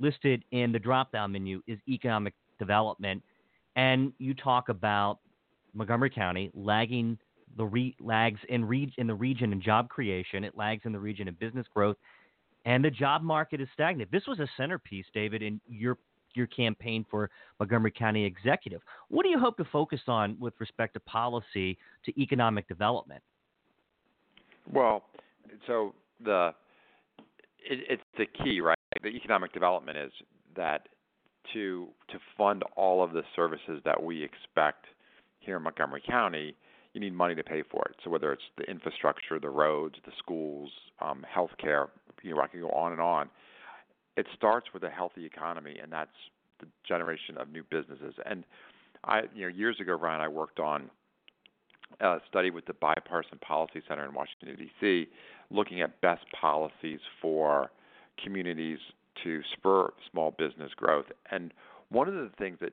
listed 0.00 0.44
in 0.50 0.72
the 0.72 0.78
drop-down 0.78 1.32
menu 1.32 1.62
is 1.66 1.78
economic 1.88 2.34
development, 2.58 3.22
and 3.76 4.12
you 4.18 4.34
talk 4.34 4.70
about 4.70 5.18
Montgomery 5.74 6.10
County 6.10 6.50
lagging 6.54 7.18
the 7.56 7.64
re- 7.64 7.96
lags 8.00 8.40
in, 8.48 8.64
re- 8.64 8.92
in 8.98 9.06
the 9.06 9.14
region 9.14 9.52
in 9.52 9.60
job 9.60 9.88
creation. 9.88 10.44
It 10.44 10.56
lags 10.56 10.82
in 10.84 10.92
the 10.92 10.98
region 10.98 11.28
in 11.28 11.34
business 11.34 11.66
growth, 11.72 11.96
and 12.64 12.84
the 12.84 12.90
job 12.90 13.22
market 13.22 13.60
is 13.60 13.68
stagnant. 13.74 14.10
This 14.10 14.26
was 14.26 14.40
a 14.40 14.48
centerpiece, 14.56 15.06
David, 15.12 15.42
in 15.42 15.60
your 15.68 15.98
your 16.34 16.46
campaign 16.48 17.06
for 17.08 17.30
Montgomery 17.60 17.92
County 17.92 18.24
executive. 18.24 18.80
What 19.08 19.22
do 19.22 19.28
you 19.28 19.38
hope 19.38 19.56
to 19.58 19.64
focus 19.66 20.00
on 20.08 20.36
with 20.40 20.54
respect 20.58 20.94
to 20.94 21.00
policy 21.00 21.78
to 22.04 22.20
economic 22.20 22.66
development? 22.66 23.22
Well, 24.72 25.04
so 25.66 25.94
the 26.24 26.52
it, 27.60 27.80
it's 27.88 28.02
the 28.18 28.26
key, 28.26 28.60
right? 28.60 28.78
The 29.02 29.10
economic 29.10 29.52
development 29.52 29.98
is 29.98 30.12
that 30.56 30.88
to 31.52 31.88
to 32.08 32.18
fund 32.36 32.62
all 32.76 33.02
of 33.02 33.12
the 33.12 33.22
services 33.36 33.80
that 33.84 34.02
we 34.02 34.22
expect 34.22 34.86
here 35.44 35.56
in 35.56 35.62
Montgomery 35.62 36.02
County, 36.06 36.56
you 36.92 37.00
need 37.00 37.12
money 37.12 37.34
to 37.34 37.42
pay 37.42 37.62
for 37.62 37.84
it. 37.86 37.96
So 38.04 38.10
whether 38.10 38.32
it's 38.32 38.42
the 38.56 38.64
infrastructure, 38.64 39.38
the 39.38 39.50
roads, 39.50 39.96
the 40.04 40.12
schools, 40.18 40.70
um, 41.00 41.24
healthcare, 41.34 41.88
you 42.22 42.34
know, 42.34 42.40
I 42.40 42.46
can 42.46 42.60
go 42.60 42.70
on 42.70 42.92
and 42.92 43.00
on 43.00 43.28
it 44.16 44.26
starts 44.36 44.68
with 44.72 44.82
a 44.84 44.90
healthy 44.90 45.24
economy, 45.24 45.78
and 45.82 45.92
that's 45.92 46.10
the 46.60 46.66
generation 46.86 47.36
of 47.36 47.50
new 47.50 47.64
businesses. 47.64 48.14
And 48.24 48.44
I, 49.04 49.22
you 49.34 49.42
know, 49.42 49.48
years 49.48 49.76
ago, 49.80 49.94
Ryan, 49.94 50.20
I 50.20 50.28
worked 50.28 50.60
on 50.60 50.90
a 52.00 52.18
study 52.28 52.50
with 52.50 52.66
the 52.66 52.74
Bipartisan 52.74 53.38
Policy 53.38 53.82
Center 53.88 54.04
in 54.04 54.14
Washington 54.14 54.56
D.C., 54.56 55.08
looking 55.50 55.80
at 55.80 56.00
best 56.00 56.24
policies 56.38 57.00
for 57.20 57.70
communities 58.22 58.78
to 59.22 59.42
spur 59.52 59.90
small 60.10 60.32
business 60.32 60.72
growth. 60.76 61.06
And 61.30 61.52
one 61.90 62.08
of 62.08 62.14
the 62.14 62.30
things 62.38 62.58
that 62.60 62.72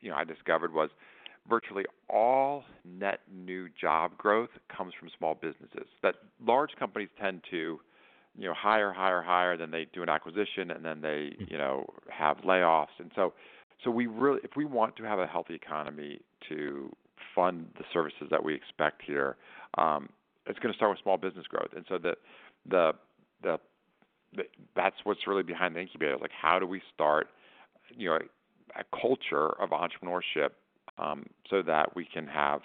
you 0.00 0.10
know 0.10 0.16
I 0.16 0.24
discovered 0.24 0.72
was 0.72 0.90
virtually 1.48 1.84
all 2.08 2.64
net 2.84 3.20
new 3.32 3.68
job 3.80 4.16
growth 4.18 4.50
comes 4.74 4.92
from 4.98 5.08
small 5.16 5.34
businesses. 5.34 5.88
That 6.02 6.16
large 6.44 6.70
companies 6.78 7.08
tend 7.20 7.42
to 7.50 7.80
you 8.38 8.46
know 8.46 8.54
hire 8.54 8.92
hire 8.92 9.22
hire 9.22 9.56
then 9.56 9.70
they 9.70 9.86
do 9.92 10.02
an 10.02 10.08
acquisition 10.08 10.70
and 10.70 10.84
then 10.84 11.00
they 11.00 11.08
mm-hmm. 11.34 11.44
you 11.48 11.58
know 11.58 11.84
have 12.08 12.38
layoffs 12.38 12.98
and 12.98 13.10
so 13.14 13.32
so 13.84 13.90
we 13.90 14.06
really 14.06 14.40
if 14.44 14.52
we 14.56 14.64
want 14.64 14.96
to 14.96 15.02
have 15.02 15.18
a 15.18 15.26
healthy 15.26 15.54
economy 15.54 16.20
to 16.48 16.94
fund 17.34 17.66
the 17.76 17.84
services 17.92 18.28
that 18.30 18.42
we 18.42 18.54
expect 18.54 19.02
here 19.04 19.36
um, 19.78 20.08
it's 20.46 20.58
going 20.58 20.72
to 20.72 20.76
start 20.76 20.90
with 20.90 20.98
small 21.02 21.16
business 21.16 21.46
growth 21.46 21.70
and 21.74 21.84
so 21.88 21.98
the 21.98 22.14
the 22.68 22.92
the, 23.42 23.58
the 24.36 24.44
that's 24.76 24.96
what's 25.04 25.26
really 25.26 25.42
behind 25.42 25.74
the 25.74 25.80
incubator 25.80 26.16
like 26.20 26.30
how 26.30 26.58
do 26.58 26.66
we 26.66 26.80
start 26.94 27.28
you 27.96 28.08
know 28.08 28.16
a, 28.16 28.80
a 28.80 29.00
culture 29.00 29.60
of 29.60 29.70
entrepreneurship 29.70 30.50
um, 31.00 31.26
so 31.48 31.62
that 31.62 31.94
we 31.96 32.04
can 32.04 32.26
have 32.26 32.60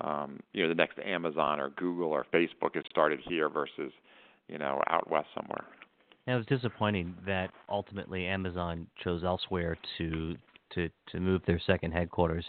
um, 0.00 0.40
you 0.52 0.62
know 0.62 0.68
the 0.68 0.74
next 0.74 0.98
Amazon 0.98 1.60
or 1.60 1.70
Google 1.70 2.10
or 2.10 2.26
Facebook 2.32 2.76
is 2.76 2.84
started 2.90 3.20
here 3.26 3.48
versus 3.48 3.92
you 4.48 4.58
know, 4.58 4.80
out 4.88 5.10
west 5.10 5.28
somewhere. 5.34 5.64
it 6.26 6.34
was 6.34 6.46
disappointing 6.46 7.14
that 7.26 7.50
ultimately 7.68 8.26
Amazon 8.26 8.86
chose 9.02 9.24
elsewhere 9.24 9.76
to 9.98 10.36
to 10.74 10.88
to 11.08 11.20
move 11.20 11.42
their 11.46 11.60
second 11.66 11.92
headquarters. 11.92 12.44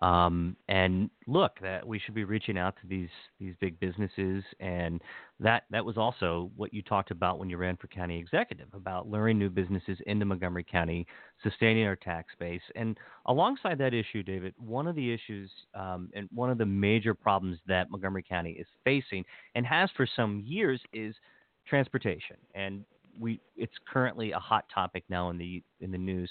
Um, 0.00 0.56
and 0.68 1.10
look, 1.26 1.58
that 1.60 1.86
we 1.86 1.98
should 1.98 2.14
be 2.14 2.24
reaching 2.24 2.56
out 2.56 2.76
to 2.80 2.86
these 2.86 3.08
these 3.40 3.54
big 3.60 3.78
businesses, 3.80 4.44
and 4.60 5.02
that 5.40 5.64
that 5.70 5.84
was 5.84 5.96
also 5.96 6.50
what 6.56 6.72
you 6.72 6.82
talked 6.82 7.10
about 7.10 7.38
when 7.38 7.50
you 7.50 7.56
ran 7.56 7.76
for 7.76 7.88
county 7.88 8.18
executive 8.18 8.68
about 8.74 9.08
luring 9.08 9.38
new 9.38 9.50
businesses 9.50 9.98
into 10.06 10.24
Montgomery 10.24 10.64
County, 10.64 11.06
sustaining 11.42 11.86
our 11.86 11.96
tax 11.96 12.32
base, 12.38 12.62
and 12.76 12.96
alongside 13.26 13.78
that 13.78 13.94
issue, 13.94 14.22
David, 14.22 14.54
one 14.56 14.86
of 14.86 14.94
the 14.94 15.12
issues 15.12 15.50
um, 15.74 16.10
and 16.14 16.28
one 16.32 16.50
of 16.50 16.58
the 16.58 16.66
major 16.66 17.14
problems 17.14 17.58
that 17.66 17.90
Montgomery 17.90 18.24
County 18.28 18.52
is 18.52 18.66
facing 18.84 19.24
and 19.54 19.66
has 19.66 19.90
for 19.96 20.06
some 20.16 20.42
years 20.46 20.80
is 20.92 21.14
transportation, 21.66 22.36
and 22.54 22.84
we 23.18 23.40
it's 23.56 23.74
currently 23.92 24.32
a 24.32 24.38
hot 24.38 24.64
topic 24.72 25.04
now 25.08 25.30
in 25.30 25.38
the 25.38 25.62
in 25.80 25.90
the 25.90 25.98
news. 25.98 26.30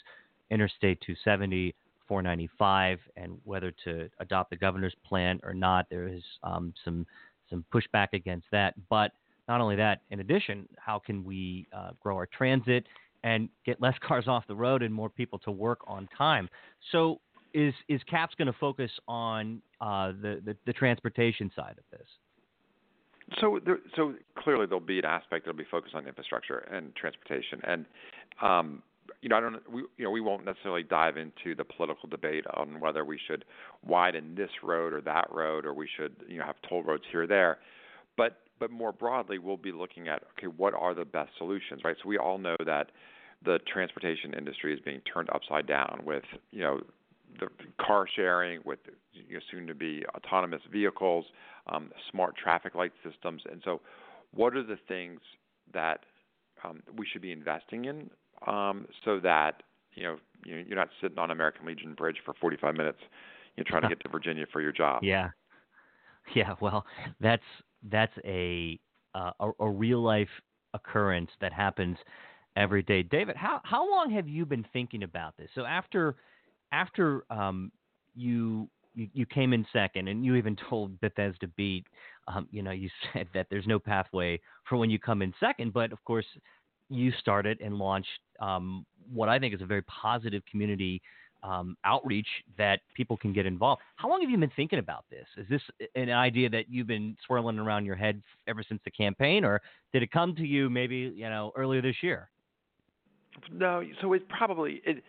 Interstate 0.50 1.00
270, 1.02 1.76
495, 2.08 3.00
and 3.16 3.38
whether 3.44 3.72
to 3.84 4.10
adopt 4.20 4.50
the 4.50 4.56
governor's 4.56 4.96
plan 5.06 5.40
or 5.44 5.54
not. 5.54 5.88
There 5.90 6.08
is 6.08 6.24
um, 6.44 6.74
some 6.84 7.06
some 7.50 7.66
pushback 7.74 8.10
against 8.14 8.48
that. 8.52 8.74
But 8.90 9.12
not 9.48 9.62
only 9.62 9.76
that, 9.78 10.02
in 10.12 10.20
addition, 10.20 10.68
how 10.78 11.00
can 11.00 11.24
we 11.24 11.68
uh, 11.74 11.92
grow 12.02 12.16
our 12.16 12.28
transit 12.28 12.86
and 13.24 13.50
get 13.66 13.82
less 13.82 13.96
cars 14.06 14.28
off 14.28 14.46
the 14.48 14.56
road 14.56 14.84
and 14.84 14.94
more 14.94 15.10
people 15.10 15.40
to 15.40 15.52
work 15.52 15.80
on 15.88 16.08
time? 16.18 16.50
So 16.92 17.20
is 17.54 17.74
is 17.88 18.02
CAPS 18.10 18.36
going 18.36 18.48
to 18.48 18.58
focus 18.60 18.92
on 19.08 19.62
uh, 19.82 20.12
the, 20.22 20.42
the, 20.46 20.56
the 20.66 20.74
transportation 20.74 21.52
side 21.56 21.76
of 21.78 21.98
this? 21.98 22.08
So, 23.42 23.60
there, 23.66 23.80
so 23.96 24.14
clearly 24.38 24.68
there'll 24.68 24.80
be 24.80 25.00
an 25.00 25.06
aspect 25.06 25.46
that'll 25.46 25.58
be 25.58 25.68
focused 25.70 25.96
on 25.96 26.08
infrastructure 26.08 26.60
and 26.60 26.96
transportation, 26.96 27.60
and 27.68 27.86
um, 28.42 28.84
you 29.28 29.30
know, 29.30 29.38
I 29.38 29.42
don't, 29.42 29.70
we, 29.70 29.82
you 29.98 30.06
know, 30.06 30.12
we 30.12 30.22
won't 30.22 30.46
necessarily 30.46 30.84
dive 30.84 31.18
into 31.18 31.54
the 31.54 31.66
political 31.66 32.08
debate 32.08 32.46
on 32.54 32.80
whether 32.80 33.04
we 33.04 33.20
should 33.28 33.44
widen 33.86 34.36
this 34.36 34.50
road 34.64 34.94
or 34.94 35.02
that 35.02 35.28
road, 35.32 35.66
or 35.66 35.74
we 35.74 35.90
should, 35.98 36.16
you 36.30 36.40
know, 36.40 36.46
have 36.46 36.56
toll 36.70 36.82
roads 36.82 37.04
here 37.12 37.24
or 37.24 37.28
there. 37.28 37.58
But, 38.16 38.38
but 38.58 38.72
more 38.72 38.94
broadly, 38.94 39.38
we'll 39.38 39.58
be 39.58 39.74
looking 39.74 40.08
at 40.08 40.24
okay, 40.38 40.48
what 40.48 40.74
are 40.74 40.94
the 40.94 41.04
best 41.04 41.32
solutions, 41.38 41.82
right? 41.84 41.98
So 42.02 42.08
we 42.08 42.18
all 42.18 42.38
know 42.38 42.56
that 42.66 42.92
the 43.44 43.60
transportation 43.72 44.34
industry 44.34 44.74
is 44.74 44.80
being 44.80 45.02
turned 45.02 45.30
upside 45.36 45.68
down 45.68 46.04
with, 46.06 46.24
you 46.52 46.64
know, 46.64 46.80
the 47.42 47.48
car 47.86 48.08
sharing, 48.16 48.62
with 48.64 48.80
you 49.12 49.34
know, 49.34 49.40
soon 49.52 49.68
to 49.68 49.76
be 49.76 50.06
autonomous 50.16 50.62
vehicles, 50.72 51.26
um, 51.68 51.92
smart 52.10 52.38
traffic 52.38 52.76
light 52.76 52.94
systems. 53.04 53.42
And 53.52 53.62
so, 53.66 53.82
what 54.34 54.56
are 54.56 54.64
the 54.64 54.80
things 54.88 55.20
that 55.74 56.06
um, 56.64 56.82
we 56.96 57.06
should 57.06 57.22
be 57.22 57.34
investing 57.34 57.86
in 57.86 58.10
um, 58.46 58.88
so 59.04 59.20
that 59.20 59.64
you 59.94 60.04
know 60.04 60.18
you're 60.46 60.76
not 60.76 60.90
sitting 61.02 61.18
on 61.18 61.32
American 61.32 61.66
Legion 61.66 61.94
Bridge 61.94 62.18
for 62.24 62.34
45 62.40 62.76
minutes, 62.76 63.00
you 63.56 63.64
know, 63.64 63.66
trying 63.68 63.82
to 63.82 63.90
get 63.90 64.00
to 64.02 64.10
Virginia 64.10 64.46
for 64.52 64.62
your 64.62 64.72
job. 64.72 65.04
Yeah, 65.04 65.30
yeah. 66.36 66.54
Well, 66.62 66.86
that's 67.20 67.44
that's 67.90 68.14
a 68.26 68.80
uh, 69.16 69.32
a, 69.40 69.52
a 69.60 69.70
real 69.70 70.02
life 70.02 70.30
occurrence 70.74 71.32
that 71.42 71.54
happens 71.54 71.98
every 72.56 72.84
day. 72.84 73.04
David, 73.04 73.36
how 73.36 73.62
how 73.64 73.90
long 73.90 74.12
have 74.12 74.28
you 74.28 74.46
been 74.46 74.66
thinking 74.74 75.04
about 75.04 75.36
this? 75.38 75.50
So 75.56 75.66
after 75.66 76.16
after 76.72 77.24
um, 77.30 77.72
you 78.16 78.70
you, 78.94 79.08
you 79.14 79.26
came 79.26 79.54
in 79.54 79.66
second, 79.72 80.08
and 80.08 80.26
you 80.26 80.36
even 80.36 80.58
told 80.70 81.00
Bethesda 81.00 81.48
Beat, 81.56 81.86
um, 82.28 82.48
you 82.52 82.62
know, 82.62 82.72
you 82.72 82.90
said 83.14 83.28
that 83.34 83.48
there's 83.50 83.68
no 83.68 83.80
pathway 83.80 84.40
for 84.68 84.78
when 84.78 84.90
you 84.90 85.00
come 85.00 85.22
in 85.22 85.34
second, 85.40 85.72
but 85.72 85.92
of 85.94 86.04
course, 86.04 86.26
you 86.90 87.12
started 87.20 87.60
and 87.62 87.76
launched 87.76 88.20
um, 88.40 88.86
what 89.12 89.30
I 89.30 89.40
think 89.40 89.54
is 89.54 89.62
a 89.62 89.66
very 89.66 89.84
positive 89.84 90.44
community 90.50 91.02
um, 91.44 91.78
outreach 91.86 92.28
that 92.58 92.80
people 92.96 93.16
can 93.16 93.32
get 93.32 93.46
involved. 93.46 93.82
How 93.96 94.10
long 94.10 94.22
have 94.22 94.30
you 94.30 94.38
been 94.38 94.52
thinking 94.56 94.80
about 94.80 95.06
this? 95.10 95.26
Is 95.38 95.48
this 95.50 95.62
an 95.96 96.10
idea 96.10 96.50
that 96.50 96.66
you've 96.70 96.88
been 96.88 97.16
swirling 97.26 97.60
around 97.60 97.86
your 97.86 97.96
head 97.96 98.22
ever 98.48 98.64
since 98.68 98.82
the 98.84 98.92
campaign, 98.92 99.46
or 99.46 99.62
did 99.94 100.04
it 100.04 100.12
come 100.12 100.36
to 100.36 100.46
you 100.46 100.70
maybe 100.70 101.14
you 101.16 101.30
know 101.30 101.52
earlier 101.56 101.82
this 101.82 101.98
year? 102.02 102.30
No, 103.52 103.84
so 104.02 104.14
it 104.14 104.28
probably 104.30 104.82
it 104.84 105.04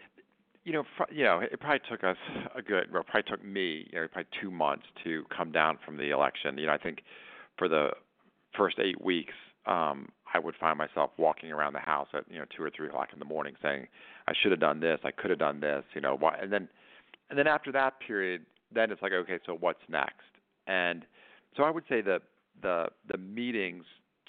you 0.69 0.75
know, 0.75 0.85
fr- 0.99 1.11
you 1.11 1.25
know, 1.25 1.41
it 1.41 1.59
probably 1.61 1.81
took 1.89 2.05
us 2.05 2.19
a 2.55 2.61
good, 2.61 2.93
well, 2.93 3.03
probably 3.03 3.23
took 3.23 3.43
me, 3.43 3.89
you 3.91 3.99
know, 3.99 4.07
probably 4.07 4.29
two 4.39 4.51
months 4.51 4.85
to 5.03 5.25
come 5.35 5.51
down 5.51 5.79
from 5.83 5.97
the 5.97 6.11
election. 6.11 6.59
You 6.59 6.67
know, 6.67 6.73
I 6.73 6.79
think 6.79 6.99
for 7.57 7.69
the 7.69 7.89
first 8.55 8.79
eight 8.79 9.03
weeks, 9.03 9.33
um, 9.65 10.11
I 10.35 10.39
would 10.39 10.55
find 10.57 10.77
myself 10.77 11.11
walking 11.17 11.53
around 11.53 11.73
the 11.73 11.81
house 11.81 12.09
at 12.15 12.25
you 12.31 12.39
know 12.39 12.45
two 12.55 12.63
or 12.63 12.71
three 12.71 12.89
o'clock 12.89 13.09
in 13.13 13.19
the 13.19 13.25
morning, 13.25 13.55
saying, 13.63 13.89
"I 14.27 14.33
should 14.41 14.51
have 14.51 14.61
done 14.61 14.81
this. 14.81 15.01
I 15.05 15.11
could 15.11 15.31
have 15.31 15.39
done 15.39 15.61
this." 15.61 15.85
You 15.95 16.01
know, 16.01 16.17
why? 16.17 16.37
And 16.41 16.53
then, 16.53 16.69
and 17.31 17.39
then 17.39 17.47
after 17.47 17.73
that 17.73 18.01
period, 18.01 18.45
then 18.73 18.91
it's 18.91 19.03
like, 19.03 19.13
okay, 19.13 19.39
so 19.47 19.57
what's 19.59 19.81
next? 19.89 20.27
And 20.67 21.05
so 21.57 21.63
I 21.63 21.71
would 21.71 21.85
say 21.89 22.01
that 22.03 22.23
the 22.63 22.87
the 23.11 23.19
meetings 23.19 23.85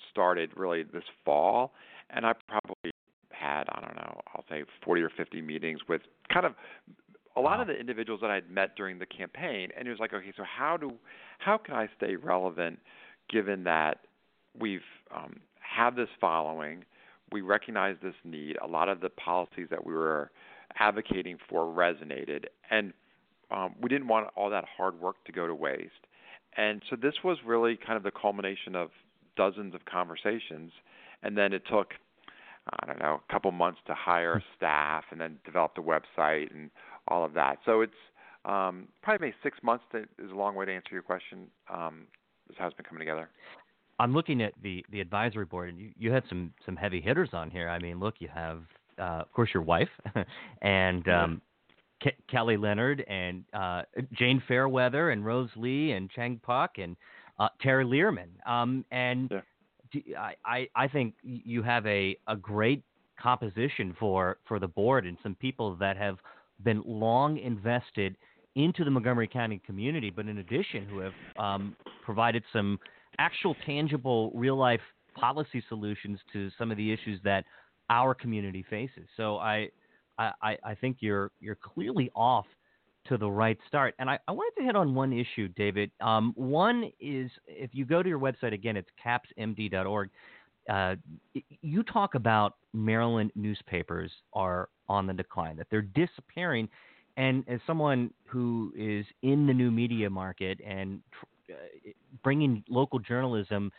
started 0.10 0.52
really 0.56 0.84
this 0.84 1.04
fall, 1.26 1.74
and 2.10 2.26
I 2.26 2.34
probably 2.48 2.92
had 3.32 3.64
I 3.70 3.82
don't 3.82 3.96
know 3.96 4.22
I'll 4.34 4.46
say 4.50 4.64
40 4.84 5.02
or 5.02 5.10
50 5.16 5.42
meetings 5.42 5.80
with 5.88 6.02
kind 6.34 6.46
of 6.46 6.54
a 7.36 7.42
lot 7.42 7.58
wow. 7.58 7.62
of 7.62 7.68
the 7.68 7.74
individuals 7.74 8.22
that 8.22 8.30
I'd 8.30 8.50
met 8.50 8.76
during 8.76 9.00
the 9.00 9.06
campaign, 9.06 9.70
and 9.78 9.88
it 9.88 9.92
was 9.92 10.00
like, 10.00 10.14
okay, 10.14 10.34
so 10.36 10.44
how 10.44 10.78
do 10.78 10.94
how 11.40 11.58
can 11.58 11.76
I 11.76 11.88
stay 11.98 12.16
relevant 12.16 12.80
given 13.30 13.64
that 13.66 14.00
we've 14.60 14.82
um, 15.16 15.40
have 15.76 15.96
this 15.96 16.10
following, 16.20 16.84
we 17.32 17.42
recognize 17.42 17.96
this 18.02 18.16
need. 18.24 18.58
A 18.64 18.68
lot 18.68 18.90
of 18.90 19.02
the 19.02 19.10
policies 19.10 19.68
that 19.70 19.86
we 19.86 19.94
were 19.94 20.32
advocating 20.80 21.38
for 21.50 21.66
resonated, 21.66 22.46
and 22.70 22.94
um, 23.52 23.76
we 23.82 23.90
didn't 23.90 24.08
want 24.08 24.28
all 24.36 24.50
that 24.50 24.66
hard 24.78 25.00
work 25.00 25.24
to 25.26 25.32
go 25.32 25.48
to 25.48 25.56
waste. 25.56 25.92
And 26.58 26.82
so 26.90 26.96
this 26.96 27.16
was 27.24 27.38
really 27.46 27.78
kind 27.78 27.98
of 27.98 28.04
the 28.04 28.12
culmination 28.12 28.76
of 28.76 28.90
dozens 29.36 29.74
of 29.74 29.86
conversations, 29.86 30.72
and 31.24 31.38
then 31.38 31.54
it 31.54 31.64
took 31.70 31.94
I 32.82 32.86
don't 32.86 33.00
know 33.00 33.22
a 33.28 33.32
couple 33.32 33.52
months 33.52 33.80
to 33.88 33.94
hire 33.94 34.44
staff 34.56 35.06
and 35.12 35.20
then 35.20 35.40
develop 35.46 35.76
the 35.76 35.82
website 35.82 36.54
and 36.54 36.70
all 37.08 37.26
of 37.26 37.34
that. 37.34 37.58
So 37.66 37.82
it's 37.82 37.94
um, 38.46 38.88
probably 39.02 39.28
maybe 39.28 39.36
six 39.44 39.58
months 39.64 39.84
to, 39.92 40.04
is 40.24 40.32
a 40.32 40.36
long 40.36 40.56
way 40.56 40.66
to 40.66 40.74
answer 40.74 40.90
your 40.92 41.02
question. 41.02 41.48
Um, 41.72 42.08
this 42.48 42.58
has 42.60 42.74
been 42.74 42.86
coming 42.86 43.00
together. 43.00 43.30
I'm 44.00 44.14
looking 44.14 44.42
at 44.42 44.54
the 44.62 44.86
the 44.92 45.02
advisory 45.02 45.46
board, 45.46 45.70
and 45.70 45.80
you 45.80 45.92
you 45.98 46.12
had 46.12 46.24
some 46.30 46.54
some 46.66 46.76
heavy 46.76 47.02
hitters 47.02 47.30
on 47.34 47.52
here. 47.52 47.70
I 47.70 47.80
mean, 47.80 48.00
look, 48.00 48.16
you 48.20 48.30
have 48.34 48.64
uh, 48.98 49.22
of 49.22 49.32
course 49.34 49.50
your 49.54 49.64
wife, 49.64 49.90
and 50.62 51.08
um, 51.10 51.42
Ke- 52.02 52.16
Kelly 52.30 52.58
Leonard, 52.58 53.04
and 53.08 53.44
uh, 53.54 53.84
Jane 54.14 54.42
Fairweather, 54.48 55.12
and 55.12 55.26
Rose 55.26 55.50
Lee, 55.56 55.92
and 55.92 56.10
Chang 56.12 56.40
Pak, 56.46 56.78
and 56.78 56.96
uh, 57.40 57.50
Terry 57.62 57.86
Learman. 57.86 58.30
Um, 58.46 58.86
and 58.92 59.30
yeah. 59.32 59.42
do, 59.92 60.02
I, 60.18 60.36
I 60.46 60.68
I 60.76 60.88
think 60.88 61.16
you 61.24 61.62
have 61.64 61.86
a 61.86 62.18
a 62.28 62.36
great 62.36 62.84
composition 63.22 63.96
for 64.00 64.38
for 64.48 64.60
the 64.60 64.68
board 64.68 65.06
and 65.06 65.18
some 65.22 65.36
people 65.36 65.76
that 65.76 65.98
have 65.98 66.18
been 66.64 66.82
long 66.86 67.38
invested 67.38 68.16
into 68.56 68.84
the 68.84 68.92
Montgomery 68.92 69.28
County 69.28 69.62
community, 69.66 70.10
but 70.10 70.28
in 70.28 70.40
addition, 70.40 70.86
who 70.86 71.00
have 71.00 71.14
um, 71.38 71.76
provided 72.04 72.44
some 72.52 72.80
actual, 73.20 73.56
tangible, 73.66 74.32
real 74.34 74.58
life 74.58 74.82
policy 75.16 75.64
solutions 75.70 76.20
to 76.34 76.50
some 76.58 76.72
of 76.72 76.78
the 76.78 76.92
issues 76.92 77.20
that 77.24 77.44
our 77.90 78.16
community 78.16 78.66
faces. 78.70 79.08
So 79.18 79.38
I, 79.38 79.70
I, 80.18 80.58
I 80.64 80.76
think 80.76 80.98
you're 81.00 81.32
you're 81.40 81.56
clearly 81.56 82.12
off 82.16 82.46
to 83.08 83.18
the 83.18 83.30
right 83.30 83.58
start. 83.68 83.96
And 84.00 84.10
I, 84.10 84.20
I 84.28 84.32
wanted 84.32 84.60
to 84.60 84.66
hit 84.66 84.76
on 84.76 84.94
one 84.94 85.14
issue, 85.14 85.48
David. 85.50 85.92
Um, 86.02 86.34
one 86.36 86.92
is 87.00 87.32
if 87.48 87.72
you 87.74 87.86
go 87.86 88.04
to 88.04 88.10
your 88.10 88.20
website 88.20 88.54
again, 88.54 88.78
it's 88.78 88.90
capsmd.org. 89.04 90.10
Uh, 90.70 90.96
you 91.62 91.84
talk 91.84 92.16
about 92.16 92.56
Maryland 92.74 93.32
newspapers 93.36 94.12
are 94.34 94.70
on 94.88 95.08
the 95.08 95.14
decline, 95.14 95.56
that 95.58 95.68
they're 95.72 95.82
disappearing. 95.82 96.70
And 97.18 97.44
as 97.48 97.60
someone 97.66 98.12
who 98.26 98.72
is 98.78 99.06
in 99.24 99.48
the 99.48 99.54
new 99.54 99.72
media 99.72 100.10
market 100.10 100.60
and 100.66 101.02
uh, 101.24 101.26
bringing 102.24 102.64
local 102.70 103.00
journalism 103.00 103.72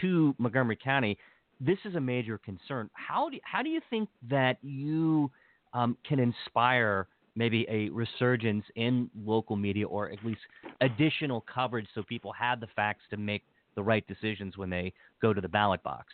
to 0.00 0.34
Montgomery 0.38 0.78
County, 0.82 1.18
this 1.60 1.78
is 1.84 1.94
a 1.94 2.00
major 2.00 2.38
concern. 2.38 2.90
How 2.94 3.28
do 3.28 3.38
how 3.44 3.62
do 3.62 3.70
you 3.70 3.80
think 3.90 4.08
that 4.28 4.58
you 4.62 5.30
um, 5.74 5.96
can 6.06 6.18
inspire 6.18 7.08
maybe 7.34 7.66
a 7.68 7.88
resurgence 7.90 8.64
in 8.76 9.08
local 9.24 9.56
media, 9.56 9.86
or 9.86 10.10
at 10.10 10.18
least 10.24 10.40
additional 10.80 11.44
coverage, 11.52 11.86
so 11.94 12.02
people 12.02 12.32
have 12.32 12.60
the 12.60 12.66
facts 12.76 13.02
to 13.10 13.16
make 13.16 13.42
the 13.74 13.82
right 13.82 14.06
decisions 14.06 14.58
when 14.58 14.68
they 14.68 14.92
go 15.22 15.32
to 15.32 15.40
the 15.40 15.48
ballot 15.48 15.82
box? 15.82 16.12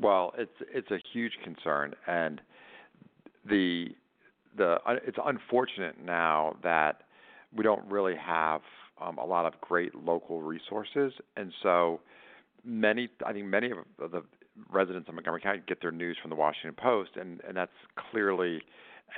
Well, 0.00 0.32
it's 0.36 0.50
it's 0.72 0.90
a 0.90 0.98
huge 1.12 1.32
concern, 1.44 1.94
and 2.06 2.40
the 3.48 3.88
the 4.56 4.78
it's 5.06 5.18
unfortunate 5.24 6.02
now 6.04 6.56
that 6.62 7.02
we 7.54 7.62
don't 7.62 7.84
really 7.86 8.16
have 8.16 8.60
um, 9.00 9.18
a 9.18 9.24
lot 9.24 9.46
of 9.46 9.60
great 9.60 9.94
local 9.94 10.42
resources, 10.42 11.12
and 11.36 11.52
so 11.62 12.00
many 12.64 13.08
I 13.24 13.32
think 13.32 13.46
many 13.46 13.70
of 13.70 14.10
the 14.10 14.22
residents 14.70 15.08
of 15.08 15.14
Montgomery 15.14 15.40
County 15.40 15.62
get 15.66 15.80
their 15.80 15.92
news 15.92 16.16
from 16.20 16.30
the 16.30 16.36
Washington 16.36 16.74
Post, 16.80 17.10
and 17.16 17.40
and 17.46 17.56
that's 17.56 17.70
clearly 18.10 18.62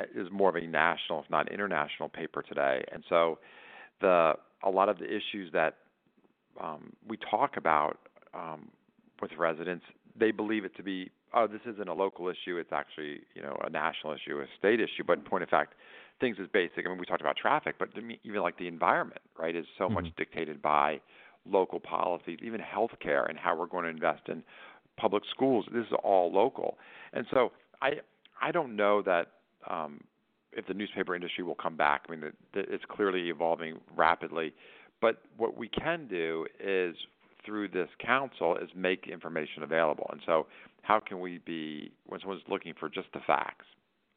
uh, 0.00 0.04
is 0.14 0.28
more 0.30 0.48
of 0.48 0.56
a 0.56 0.66
national, 0.66 1.20
if 1.20 1.30
not 1.30 1.50
international, 1.50 2.08
paper 2.08 2.42
today. 2.42 2.84
And 2.92 3.04
so 3.08 3.38
the 4.00 4.34
a 4.62 4.70
lot 4.70 4.88
of 4.88 4.98
the 4.98 5.06
issues 5.06 5.52
that 5.52 5.76
um, 6.60 6.92
we 7.06 7.16
talk 7.30 7.56
about 7.56 7.98
um, 8.34 8.68
with 9.22 9.30
residents, 9.38 9.84
they 10.18 10.32
believe 10.32 10.64
it 10.64 10.76
to 10.76 10.82
be 10.82 11.10
oh 11.34 11.46
this 11.46 11.60
isn't 11.66 11.88
a 11.88 11.94
local 11.94 12.28
issue, 12.28 12.56
it's 12.56 12.72
actually 12.72 13.20
you 13.34 13.42
know 13.42 13.56
a 13.64 13.70
national 13.70 14.12
issue, 14.12 14.40
a 14.40 14.46
state 14.58 14.80
issue. 14.80 15.04
But 15.06 15.18
in 15.18 15.24
point 15.24 15.42
of 15.42 15.48
fact, 15.48 15.74
things 16.20 16.36
as 16.40 16.48
basic. 16.52 16.86
I 16.86 16.88
mean, 16.88 16.98
we 16.98 17.06
talked 17.06 17.20
about 17.20 17.36
traffic, 17.36 17.76
but 17.78 17.88
even 18.24 18.40
like 18.40 18.58
the 18.58 18.68
environment, 18.68 19.20
right, 19.38 19.54
is 19.54 19.66
so 19.76 19.84
mm-hmm. 19.84 19.94
much 19.94 20.06
dictated 20.16 20.60
by 20.60 21.00
local 21.46 21.80
policies, 21.80 22.38
even 22.42 22.60
healthcare 22.60 23.28
and 23.28 23.38
how 23.38 23.56
we're 23.56 23.66
going 23.66 23.84
to 23.84 23.90
invest 23.90 24.22
in 24.28 24.42
public 24.96 25.22
schools. 25.30 25.66
This 25.72 25.86
is 25.86 25.92
all 26.02 26.32
local, 26.32 26.78
and 27.12 27.26
so 27.30 27.52
I 27.80 27.92
I 28.40 28.52
don't 28.52 28.76
know 28.76 29.02
that 29.02 29.32
um, 29.68 30.00
if 30.52 30.66
the 30.66 30.74
newspaper 30.74 31.14
industry 31.14 31.44
will 31.44 31.54
come 31.54 31.76
back. 31.76 32.04
I 32.08 32.12
mean, 32.12 32.20
the, 32.20 32.32
the, 32.54 32.72
it's 32.72 32.84
clearly 32.88 33.28
evolving 33.28 33.78
rapidly, 33.96 34.52
but 35.00 35.22
what 35.36 35.56
we 35.56 35.68
can 35.68 36.06
do 36.08 36.46
is 36.60 36.96
through 37.44 37.68
this 37.68 37.88
council 38.04 38.56
is 38.56 38.68
make 38.74 39.06
information 39.06 39.62
available. 39.62 40.08
And 40.10 40.20
so, 40.26 40.46
how 40.82 41.00
can 41.00 41.20
we 41.20 41.38
be 41.38 41.92
when 42.06 42.20
someone's 42.20 42.42
looking 42.48 42.74
for 42.78 42.88
just 42.88 43.08
the 43.12 43.20
facts? 43.26 43.66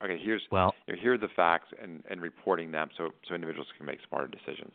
Okay, 0.04 0.20
here's 0.22 0.42
well, 0.52 0.74
here 1.00 1.14
are 1.14 1.18
the 1.18 1.30
facts 1.36 1.70
and, 1.82 2.04
and 2.10 2.22
reporting 2.22 2.72
them 2.72 2.90
so 2.98 3.10
so 3.28 3.36
individuals 3.36 3.68
can 3.78 3.86
make 3.86 4.00
smarter 4.08 4.28
decisions. 4.28 4.74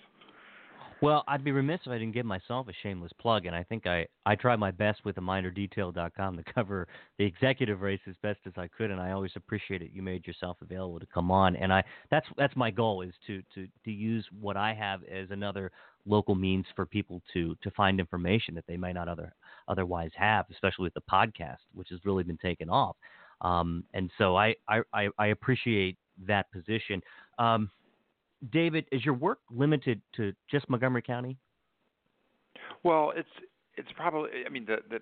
Well, 1.03 1.25
I'd 1.29 1.45
be 1.45 1.53
remiss 1.53 1.81
if 1.85 1.93
I 1.93 1.99
didn't 1.99 2.15
give 2.15 2.25
myself 2.25 2.69
a 2.69 2.73
shameless 2.83 3.13
plug, 3.21 3.45
and 3.45 3.55
I 3.55 3.63
think 3.63 3.87
I, 3.87 4.07
I 4.25 4.35
tried 4.35 4.59
my 4.59 4.71
best 4.71 5.05
with 5.05 5.17
the 5.17 5.21
minerdetail.com 5.21 6.37
to 6.39 6.43
cover 6.55 6.89
the 7.19 7.25
executive 7.25 7.83
race 7.83 8.01
as 8.09 8.15
best 8.23 8.39
as 8.47 8.55
I 8.57 8.69
could, 8.69 8.91
and 8.91 8.99
I 8.99 9.11
always 9.11 9.33
appreciate 9.37 9.83
it. 9.83 9.91
You 9.93 10.03
made 10.03 10.27
yourself 10.27 10.57
available 10.63 10.99
to 10.99 11.07
come 11.07 11.31
on, 11.31 11.55
and 11.57 11.73
I 11.73 11.85
that's 12.11 12.27
that's 12.39 12.57
my 12.57 12.71
goal 12.71 13.03
is 13.03 13.13
to 13.27 13.43
to 13.55 13.67
to 13.85 13.91
use 13.91 14.27
what 14.41 14.57
I 14.57 14.73
have 14.73 15.03
as 15.05 15.31
another 15.31 15.71
local 16.07 16.35
means 16.35 16.65
for 16.75 16.87
people 16.87 17.21
to 17.35 17.55
to 17.63 17.71
find 17.73 18.01
information 18.01 18.55
that 18.55 18.65
they 18.67 18.79
might 18.79 18.95
not 18.95 19.09
other 19.09 19.35
otherwise 19.69 20.13
have, 20.17 20.47
especially 20.51 20.85
with 20.85 20.95
the 20.95 21.03
podcast, 21.13 21.59
which 21.75 21.91
has 21.91 22.01
really 22.07 22.23
been 22.23 22.39
taken 22.39 22.71
off. 22.71 22.97
Um, 23.41 23.85
and 23.95 24.11
so 24.19 24.37
I, 24.37 24.55
I 24.69 25.09
I 25.19 25.27
appreciate 25.27 25.99
that 26.27 26.51
position. 26.53 27.03
Um, 27.39 27.71
David, 28.53 28.87
is 28.93 29.05
your 29.05 29.15
work 29.15 29.41
limited 29.51 30.01
to 30.17 30.33
just 30.51 30.69
Montgomery 30.69 31.03
County? 31.03 31.37
Well, 32.83 33.13
it's 33.17 33.29
it's 33.77 33.89
probably. 33.97 34.31
I 34.47 34.49
mean, 34.49 34.65
the 34.67 34.79
the 34.89 35.01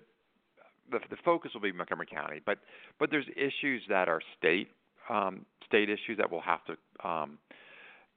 the, 0.91 0.99
the 1.09 1.17
focus 1.23 1.51
will 1.53 1.61
be 1.61 1.71
Montgomery 1.71 2.07
County, 2.07 2.41
but 2.45 2.59
but 2.99 3.11
there's 3.11 3.25
issues 3.35 3.81
that 3.89 4.07
are 4.07 4.21
state 4.37 4.69
um, 5.09 5.45
state 5.65 5.89
issues 5.89 6.17
that 6.17 6.31
we'll 6.31 6.41
have 6.41 6.59
to 6.65 7.07
um, 7.07 7.37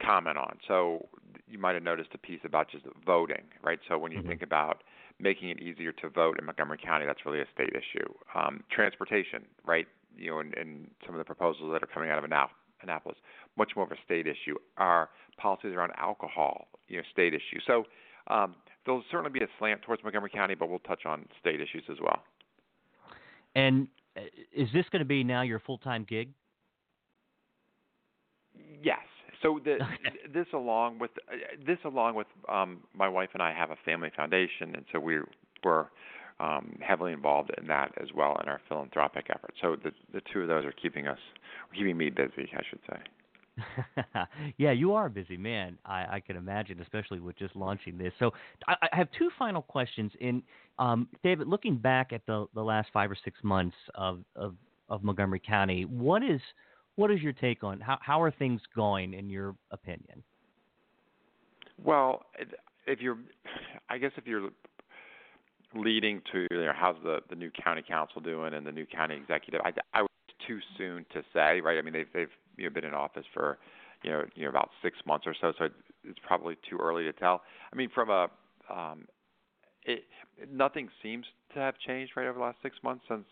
comment 0.05 0.39
on. 0.39 0.59
So 0.67 1.09
you 1.47 1.59
might 1.59 1.75
have 1.75 1.83
noticed 1.83 2.11
a 2.15 2.19
piece 2.19 2.41
about 2.45 2.71
just 2.71 2.85
voting, 3.05 3.43
right? 3.63 3.79
So 3.89 3.99
when 3.99 4.13
you 4.13 4.19
mm-hmm. 4.19 4.29
think 4.29 4.43
about 4.43 4.83
making 5.21 5.51
it 5.51 5.61
easier 5.61 5.93
to 5.93 6.09
vote 6.09 6.39
in 6.39 6.47
Montgomery 6.47 6.79
County, 6.83 7.07
that's 7.07 7.27
really 7.27 7.41
a 7.41 7.47
state 7.53 7.71
issue. 7.71 8.09
Um, 8.35 8.63
transportation, 8.71 9.45
right? 9.67 9.87
You 10.17 10.31
know, 10.31 10.39
and, 10.41 10.55
and 10.55 10.91
some 11.07 11.15
of 11.15 11.19
the 11.19 11.25
proposals 11.25 11.71
that 11.73 11.83
are 11.83 11.93
coming 11.93 12.11
out 12.11 12.19
of 12.19 12.25
Annapolis 12.25 12.57
Annapolis, 12.83 13.19
much 13.57 13.73
more 13.77 13.85
of 13.85 13.93
a 13.93 13.97
state 14.05 14.27
issue. 14.27 14.57
Our 14.77 15.11
policies 15.37 15.73
around 15.75 15.93
alcohol, 15.97 16.69
you 16.89 16.99
know, 16.99 17.03
state 17.13 17.35
issue. 17.35 17.61
So 17.67 17.85
um, 18.29 18.55
there'll 18.85 19.05
certainly 19.11 19.37
be 19.37 19.45
a 19.45 19.49
slant 19.59 19.83
towards 19.83 20.03
Montgomery 20.03 20.31
County, 20.31 20.55
but 20.55 20.69
we'll 20.69 20.79
touch 20.81 21.05
on 21.07 21.27
state 21.41 21.61
issues 21.61 21.85
as 21.91 21.97
well. 22.01 22.23
And 23.55 23.89
uh, 24.17 24.21
is 24.55 24.69
this 24.73 24.85
going 24.91 25.01
to 25.01 25.07
be 25.07 25.25
now 25.25 25.43
your 25.43 25.61
full-time 25.61 26.07
gig? 26.09 26.31
Yes. 28.83 28.99
So 29.43 29.61
the, 29.65 29.79
this 30.33 30.47
along 30.53 30.99
with 30.99 31.11
uh, 31.31 31.37
this 31.67 31.79
along 31.85 32.15
with 32.15 32.27
um, 32.49 32.81
my 32.95 33.09
wife 33.09 33.31
and 33.35 33.43
I 33.43 33.53
have 33.53 33.71
a 33.71 33.77
family 33.85 34.11
foundation, 34.17 34.75
and 34.75 34.85
so 34.93 34.99
we 34.99 35.19
we're 35.65 35.87
um, 36.41 36.79
heavily 36.81 37.13
involved 37.13 37.51
in 37.59 37.67
that 37.67 37.93
as 38.01 38.09
well 38.15 38.39
in 38.43 38.49
our 38.49 38.61
philanthropic 38.69 39.27
efforts. 39.31 39.57
So 39.61 39.77
the 39.77 39.93
the 40.13 40.23
two 40.33 40.43
of 40.43 40.49
those 40.49 40.65
are 40.65 40.73
keeping 40.73 41.07
us 41.07 41.19
keeping 41.75 41.97
me 41.97 42.11
busy, 42.11 42.51
I 42.53 42.63
should 42.69 42.81
say. 42.89 42.99
yeah, 44.57 44.71
you 44.71 44.95
are 44.95 45.07
a 45.07 45.11
busy 45.11 45.37
man. 45.37 45.79
I, 45.85 46.07
I 46.11 46.23
can 46.25 46.37
imagine, 46.37 46.81
especially 46.81 47.19
with 47.19 47.37
just 47.37 47.57
launching 47.57 47.99
this. 47.99 48.13
So 48.21 48.33
I, 48.69 48.75
I 48.93 48.97
have 48.97 49.09
two 49.19 49.31
final 49.37 49.63
questions. 49.63 50.13
In 50.21 50.43
um, 50.79 51.09
David, 51.25 51.49
looking 51.49 51.77
back 51.77 52.13
at 52.13 52.25
the 52.27 52.47
the 52.55 52.63
last 52.63 52.89
five 52.93 53.11
or 53.11 53.17
six 53.25 53.39
months 53.43 53.77
of 53.95 54.21
of, 54.37 54.55
of 54.89 55.03
Montgomery 55.03 55.43
County, 55.45 55.85
what 55.85 56.23
is 56.23 56.41
what 56.97 57.11
is 57.11 57.21
your 57.21 57.33
take 57.33 57.65
on 57.65 57.81
how 57.81 57.99
how 58.01 58.23
are 58.23 58.31
things 58.31 58.61
going 58.75 59.15
in 59.15 59.29
your 59.29 59.55
opinion? 59.71 60.23
Well, 61.83 62.27
if 62.87 63.01
you're, 63.01 63.19
I 63.89 63.99
guess 63.99 64.13
if 64.17 64.27
you're 64.27 64.51
leading 65.75 66.23
to 66.33 66.47
you 66.51 66.65
know, 66.65 66.73
how's 66.75 66.97
the 67.03 67.21
the 67.29 67.37
new 67.37 67.51
county 67.51 67.83
council 67.87 68.21
doing 68.21 68.55
and 68.55 68.67
the 68.67 68.73
new 68.73 68.87
county 68.87 69.17
executive. 69.17 69.61
I 69.65 69.73
I 69.93 70.03
was 70.03 70.11
too 70.47 70.59
soon 70.77 71.05
to 71.13 71.23
say, 71.33 71.61
right? 71.61 71.79
I 71.79 71.83
mean, 71.83 71.93
they've 71.93 72.13
they've 72.13 72.31
you 72.57 72.65
know 72.65 72.71
been 72.71 72.85
in 72.85 72.95
office 72.95 73.25
for 73.35 73.59
you 74.03 74.11
know 74.11 74.25
you 74.35 74.45
know 74.45 74.51
about 74.51 74.71
six 74.83 74.97
months 75.07 75.27
or 75.27 75.35
so, 75.41 75.53
so 75.59 75.69
it's 76.05 76.19
probably 76.27 76.57
too 76.69 76.79
early 76.79 77.05
to 77.05 77.13
tell. 77.13 77.43
I 77.73 77.77
mean, 77.77 77.91
from 77.95 78.11
a 78.11 78.29
um, 78.73 79.07
it 79.85 80.05
nothing 80.51 80.89
seems 81.03 81.27
to 81.55 81.61
have 81.61 81.75
changed 81.87 82.13
right 82.17 82.27
over 82.27 82.39
the 82.39 82.45
last 82.45 82.59
six 82.63 82.77
months 82.83 83.05
since 83.09 83.25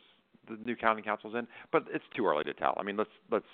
the 0.49 0.57
new 0.64 0.77
county 0.77 1.03
council's 1.03 1.35
in, 1.35 1.46
but 1.72 1.85
it's 1.92 2.05
too 2.16 2.27
early 2.27 2.44
to 2.44 2.55
tell. 2.55 2.75
I 2.79 2.83
mean, 2.83 2.96
let's 2.96 3.11
let's 3.31 3.46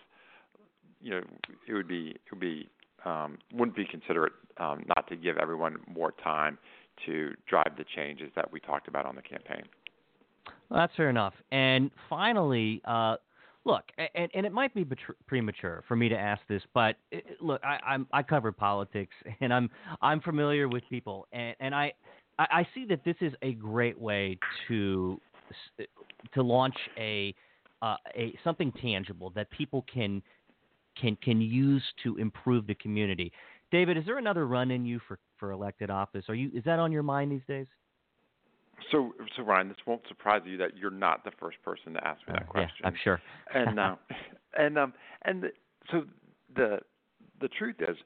you 1.00 1.10
know 1.10 1.22
it 1.68 1.74
would 1.74 1.88
be 1.88 2.10
it 2.10 2.30
would 2.30 2.40
be 2.40 2.68
um, 3.04 3.38
wouldn't 3.52 3.76
be 3.76 3.84
considerate 3.84 4.32
um, 4.58 4.84
not 4.96 5.08
to 5.08 5.16
give 5.16 5.36
everyone 5.36 5.78
more 5.92 6.12
time 6.22 6.58
to 7.06 7.34
drive 7.48 7.72
the 7.76 7.84
changes 7.96 8.30
that 8.36 8.50
we 8.52 8.60
talked 8.60 8.88
about 8.88 9.06
on 9.06 9.14
the 9.14 9.22
campaign. 9.22 9.62
Well, 10.68 10.80
that's 10.80 10.94
fair 10.96 11.10
enough. 11.10 11.34
And 11.50 11.90
finally, 12.08 12.80
uh, 12.84 13.16
look, 13.64 13.84
and, 13.98 14.30
and, 14.34 14.46
it 14.46 14.52
might 14.52 14.74
be 14.74 14.86
premature 15.26 15.84
for 15.86 15.96
me 15.96 16.08
to 16.08 16.16
ask 16.16 16.40
this, 16.48 16.62
but 16.74 16.96
it, 17.10 17.24
look, 17.40 17.62
I, 17.64 17.78
I'm, 17.86 18.06
I 18.12 18.22
cover 18.22 18.52
politics, 18.52 19.14
and 19.40 19.52
I'm 19.52 19.70
I'm 20.00 20.20
familiar 20.20 20.68
with 20.68 20.82
people, 20.88 21.26
and, 21.32 21.54
and 21.60 21.74
I 21.74 21.92
I 22.38 22.66
see 22.74 22.86
that 22.86 23.04
this 23.04 23.16
is 23.20 23.32
a 23.42 23.52
great 23.52 24.00
way 24.00 24.38
to 24.68 25.20
to 26.34 26.42
launch 26.42 26.76
a 26.98 27.34
uh, 27.82 27.96
a 28.16 28.34
something 28.42 28.72
tangible 28.80 29.30
that 29.30 29.50
people 29.50 29.84
can 29.92 30.22
can 31.00 31.16
can 31.16 31.40
use 31.40 31.82
to 32.02 32.16
improve 32.16 32.66
the 32.66 32.74
community. 32.74 33.32
David, 33.70 33.96
is 33.96 34.04
there 34.04 34.18
another 34.18 34.46
run 34.46 34.70
in 34.70 34.84
you 34.84 35.00
for, 35.08 35.18
for 35.42 35.50
elected 35.50 35.90
office? 35.90 36.24
Are 36.28 36.36
you 36.36 36.52
is 36.54 36.62
that 36.66 36.78
on 36.78 36.92
your 36.92 37.02
mind 37.02 37.32
these 37.32 37.44
days? 37.48 37.66
So, 38.92 39.12
so 39.36 39.42
Ryan, 39.42 39.68
this 39.68 39.76
won't 39.86 40.02
surprise 40.06 40.42
you 40.44 40.56
that 40.58 40.76
you're 40.76 40.90
not 40.90 41.24
the 41.24 41.32
first 41.40 41.60
person 41.64 41.94
to 41.94 42.06
ask 42.06 42.20
me 42.28 42.34
that 42.34 42.42
uh, 42.42 42.46
question. 42.46 42.76
Yeah, 42.80 42.86
I'm 42.86 42.94
sure. 43.02 43.20
and 43.52 43.80
uh, 43.80 43.96
and 44.56 44.78
um 44.78 44.92
and 45.22 45.42
the, 45.42 45.48
so 45.90 46.04
the 46.54 46.78
the 47.40 47.48
truth 47.48 47.76
is, 47.80 47.96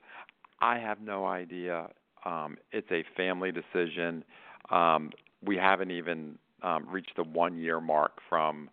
I 0.62 0.78
have 0.78 1.02
no 1.02 1.26
idea. 1.26 1.88
Um, 2.24 2.56
it's 2.72 2.90
a 2.90 3.04
family 3.18 3.52
decision. 3.52 4.24
Um, 4.70 5.10
we 5.44 5.56
haven't 5.56 5.90
even 5.90 6.38
um, 6.62 6.86
reached 6.90 7.16
the 7.16 7.24
one 7.24 7.58
year 7.58 7.82
mark 7.82 8.12
from 8.30 8.70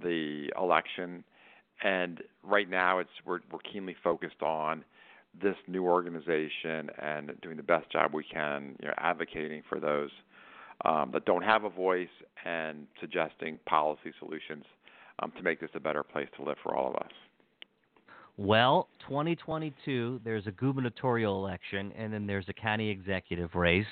the 0.00 0.48
election, 0.56 1.24
and 1.82 2.22
right 2.44 2.70
now 2.70 3.00
it's 3.00 3.10
we're 3.24 3.40
we're 3.50 3.58
keenly 3.58 3.96
focused 4.04 4.42
on 4.42 4.84
this 5.42 5.56
new 5.66 5.84
organization 5.84 6.90
and 7.00 7.32
doing 7.42 7.56
the 7.56 7.62
best 7.62 7.90
job 7.90 8.12
we 8.14 8.24
can, 8.24 8.76
you 8.80 8.88
know, 8.88 8.94
advocating 8.98 9.62
for 9.68 9.80
those 9.80 10.10
um, 10.84 11.10
that 11.12 11.24
don't 11.24 11.42
have 11.42 11.64
a 11.64 11.70
voice 11.70 12.08
and 12.44 12.86
suggesting 13.00 13.58
policy 13.66 14.12
solutions 14.18 14.64
um, 15.20 15.32
to 15.36 15.42
make 15.42 15.60
this 15.60 15.70
a 15.74 15.80
better 15.80 16.02
place 16.02 16.28
to 16.36 16.42
live 16.42 16.56
for 16.62 16.74
all 16.74 16.90
of 16.90 16.96
us. 16.96 17.12
Well, 18.38 18.88
2022, 19.08 20.20
there's 20.22 20.46
a 20.46 20.50
gubernatorial 20.50 21.42
election, 21.42 21.92
and 21.96 22.12
then 22.12 22.26
there's 22.26 22.44
a 22.48 22.52
county 22.52 22.90
executive 22.90 23.54
race, 23.54 23.86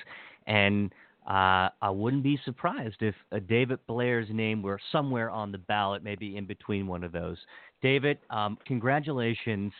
and 0.45 0.93
uh, 1.27 1.69
I 1.81 1.89
wouldn't 1.89 2.21
be 2.21 2.39
surprised 2.45 2.97
if 3.01 3.15
David 3.47 3.79
Blair's 3.87 4.27
name 4.29 4.61
were 4.61 4.79
somewhere 4.91 5.31
on 5.31 5.51
the 5.51 5.57
ballot, 5.57 6.03
maybe 6.03 6.37
in 6.37 6.45
between 6.45 6.85
one 6.85 7.03
of 7.03 7.11
those. 7.11 7.37
David, 7.81 8.19
um, 8.29 8.59
congratulations 8.67 9.73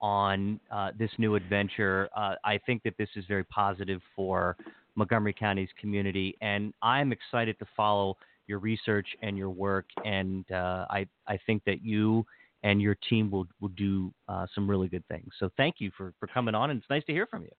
on 0.00 0.60
uh, 0.70 0.90
this 0.98 1.10
new 1.18 1.34
adventure. 1.34 2.08
Uh, 2.16 2.34
I 2.44 2.58
think 2.66 2.82
that 2.84 2.96
this 2.98 3.08
is 3.16 3.24
very 3.26 3.44
positive 3.44 4.00
for 4.14 4.56
Montgomery 4.94 5.32
County's 5.32 5.68
community, 5.80 6.36
and 6.40 6.74
I'm 6.82 7.12
excited 7.12 7.58
to 7.60 7.66
follow 7.76 8.16
your 8.46 8.58
research 8.58 9.06
and 9.22 9.36
your 9.36 9.50
work. 9.50 9.86
And 10.04 10.50
uh, 10.50 10.86
I 10.90 11.06
I 11.26 11.38
think 11.46 11.62
that 11.66 11.84
you 11.84 12.24
and 12.62 12.82
your 12.82 12.96
team 13.08 13.30
will 13.30 13.46
will 13.60 13.68
do 13.70 14.12
uh, 14.28 14.46
some 14.54 14.68
really 14.68 14.88
good 14.88 15.06
things. 15.08 15.28
So 15.38 15.50
thank 15.56 15.76
you 15.78 15.90
for 15.96 16.12
for 16.18 16.26
coming 16.26 16.54
on, 16.54 16.70
and 16.70 16.80
it's 16.80 16.90
nice 16.90 17.04
to 17.04 17.12
hear 17.12 17.26
from 17.26 17.42
you. 17.42 17.50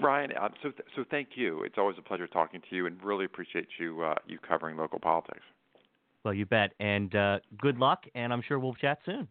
Ryan, 0.00 0.32
uh, 0.32 0.48
so 0.62 0.70
th- 0.70 0.88
so 0.94 1.04
thank 1.10 1.30
you. 1.36 1.62
It's 1.62 1.78
always 1.78 1.96
a 1.98 2.02
pleasure 2.02 2.26
talking 2.26 2.60
to 2.68 2.76
you, 2.76 2.86
and 2.86 3.02
really 3.02 3.24
appreciate 3.24 3.68
you 3.78 4.02
uh, 4.02 4.14
you 4.26 4.38
covering 4.38 4.76
local 4.76 5.00
politics. 5.00 5.42
Well, 6.24 6.34
you 6.34 6.44
bet. 6.44 6.72
And 6.80 7.10
good 7.60 7.78
luck, 7.78 8.04
and 8.14 8.32
I'm 8.32 8.42
sure 8.42 8.58
we'll 8.58 8.74
chat 8.74 8.98
soon. 9.06 9.28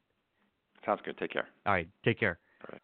Sounds 0.85 1.01
good. 1.03 1.17
Take 1.17 1.31
care. 1.31 1.47
All 1.65 1.73
right. 1.73 1.87
Take 2.03 2.19
care. 2.19 2.39
All 2.61 2.69
right. 2.71 2.81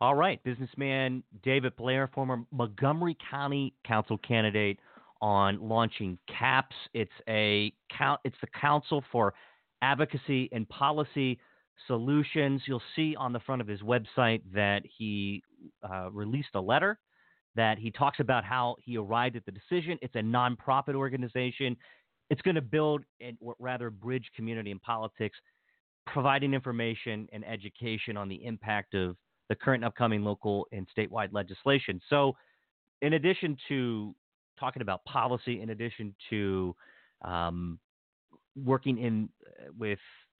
All 0.00 0.14
right. 0.14 0.42
Businessman 0.42 1.22
David 1.42 1.76
Blair, 1.76 2.08
former 2.14 2.44
Montgomery 2.50 3.16
County 3.30 3.74
Council 3.86 4.18
candidate 4.18 4.78
on 5.20 5.60
launching 5.60 6.18
CAPS. 6.28 6.74
It's 6.94 7.12
a 7.28 7.72
count. 7.96 8.20
It's 8.24 8.36
the 8.40 8.48
Council 8.60 9.04
for 9.12 9.34
Advocacy 9.82 10.48
and 10.52 10.68
Policy 10.68 11.38
Solutions. 11.86 12.62
You'll 12.66 12.82
see 12.96 13.14
on 13.16 13.32
the 13.32 13.40
front 13.40 13.60
of 13.60 13.68
his 13.68 13.80
website 13.82 14.42
that 14.52 14.82
he 14.98 15.42
uh, 15.88 16.10
released 16.10 16.54
a 16.54 16.60
letter 16.60 16.98
that 17.54 17.78
he 17.78 17.90
talks 17.90 18.18
about 18.20 18.44
how 18.44 18.76
he 18.82 18.96
arrived 18.96 19.36
at 19.36 19.44
the 19.44 19.52
decision. 19.52 19.98
It's 20.00 20.14
a 20.14 20.20
nonprofit 20.20 20.94
organization. 20.94 21.76
It's 22.30 22.40
going 22.42 22.54
to 22.54 22.62
build 22.62 23.04
and 23.20 23.36
rather 23.58 23.90
bridge 23.90 24.24
community 24.34 24.70
and 24.70 24.80
politics 24.80 25.36
providing 26.06 26.54
information 26.54 27.28
and 27.32 27.44
education 27.44 28.16
on 28.16 28.28
the 28.28 28.44
impact 28.44 28.94
of 28.94 29.16
the 29.48 29.54
current 29.54 29.84
upcoming 29.84 30.22
local 30.22 30.66
and 30.72 30.86
statewide 30.96 31.28
legislation. 31.32 32.00
So, 32.08 32.34
in 33.00 33.14
addition 33.14 33.56
to 33.68 34.14
talking 34.58 34.82
about 34.82 35.04
policy, 35.04 35.60
in 35.60 35.70
addition 35.70 36.14
to 36.30 36.74
um, 37.22 37.78
working 38.56 38.98
in 38.98 39.28
uh, 39.46 39.70
with 39.78 39.98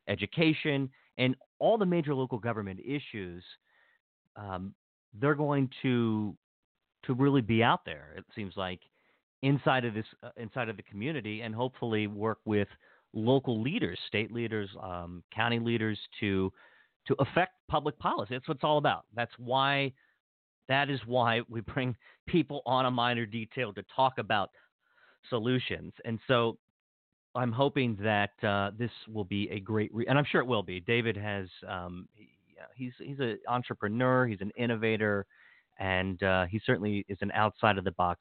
education 0.08 0.88
and 1.18 1.36
all 1.58 1.78
the 1.78 1.86
major 1.86 2.14
local 2.14 2.38
government 2.38 2.80
issues, 2.84 3.44
um, 4.36 4.74
they're 5.20 5.34
going 5.34 5.68
to 5.82 6.36
to 7.04 7.14
really 7.14 7.40
be 7.40 7.62
out 7.62 7.84
there. 7.84 8.14
It 8.16 8.24
seems 8.34 8.54
like 8.56 8.80
inside 9.42 9.84
of 9.84 9.94
this 9.94 10.06
uh, 10.22 10.30
inside 10.36 10.68
of 10.68 10.76
the 10.76 10.82
community, 10.84 11.42
and 11.42 11.54
hopefully 11.54 12.06
work 12.06 12.38
with 12.44 12.68
local 13.12 13.60
leaders, 13.60 13.98
state 14.06 14.32
leaders, 14.32 14.68
um, 14.82 15.22
county 15.34 15.58
leaders 15.58 15.98
to 16.20 16.52
to 17.06 17.16
affect 17.18 17.52
public 17.68 17.98
policy. 17.98 18.34
That's 18.34 18.46
what 18.46 18.56
it's 18.56 18.64
all 18.64 18.78
about. 18.78 19.04
That's 19.14 19.32
why 19.36 19.92
that 20.68 20.88
is 20.88 21.00
why 21.06 21.40
we 21.48 21.60
bring 21.60 21.96
people 22.26 22.62
on 22.66 22.86
a 22.86 22.90
Miner 22.90 23.26
Detail 23.26 23.72
to 23.74 23.84
talk 23.94 24.18
about 24.18 24.50
solutions. 25.28 25.92
And 26.04 26.18
so 26.28 26.58
I'm 27.34 27.52
hoping 27.52 27.96
that 28.02 28.30
uh, 28.42 28.70
this 28.78 28.90
will 29.08 29.24
be 29.24 29.48
a 29.50 29.60
great, 29.60 29.92
re- 29.94 30.06
and 30.08 30.18
I'm 30.18 30.24
sure 30.30 30.40
it 30.40 30.46
will 30.46 30.62
be. 30.62 30.80
David 30.80 31.16
has 31.16 31.48
um, 31.68 32.08
he, 32.14 32.30
he's 32.74 32.92
he's 32.98 33.18
an 33.18 33.38
entrepreneur, 33.48 34.26
he's 34.26 34.40
an 34.40 34.52
innovator, 34.56 35.26
and 35.78 36.22
uh, 36.22 36.46
he 36.46 36.60
certainly 36.64 37.04
is 37.08 37.18
an 37.20 37.32
outside 37.32 37.78
of 37.78 37.84
the 37.84 37.92
box 37.92 38.20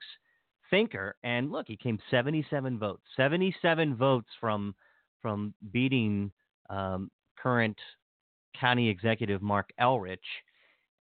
thinker. 0.72 1.16
And 1.24 1.52
look, 1.52 1.68
he 1.68 1.78
came 1.78 2.00
77 2.10 2.80
votes, 2.80 3.04
77 3.16 3.96
votes 3.96 4.30
from 4.40 4.74
from 5.22 5.54
beating 5.72 6.32
um, 6.72 7.12
current 7.38 7.78
county 8.60 8.90
executive 8.90 9.42
Marc 9.42 9.70
Elrich. 9.80 10.18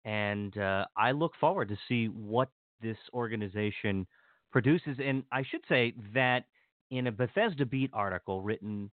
And 0.05 0.57
uh, 0.59 0.85
I 0.97 1.13
look 1.13 1.33
forward 1.41 1.69
to 1.69 1.77
see 1.89 2.07
what 2.07 2.51
this 2.83 2.99
organization 3.15 4.07
produces. 4.53 4.99
And 5.03 5.25
I 5.33 5.43
should 5.43 5.63
say 5.69 5.95
that 6.15 6.45
in 6.91 7.07
a 7.07 7.13
Bethesda 7.13 7.65
Beat 7.65 7.91
article 7.93 8.43
written 8.43 8.91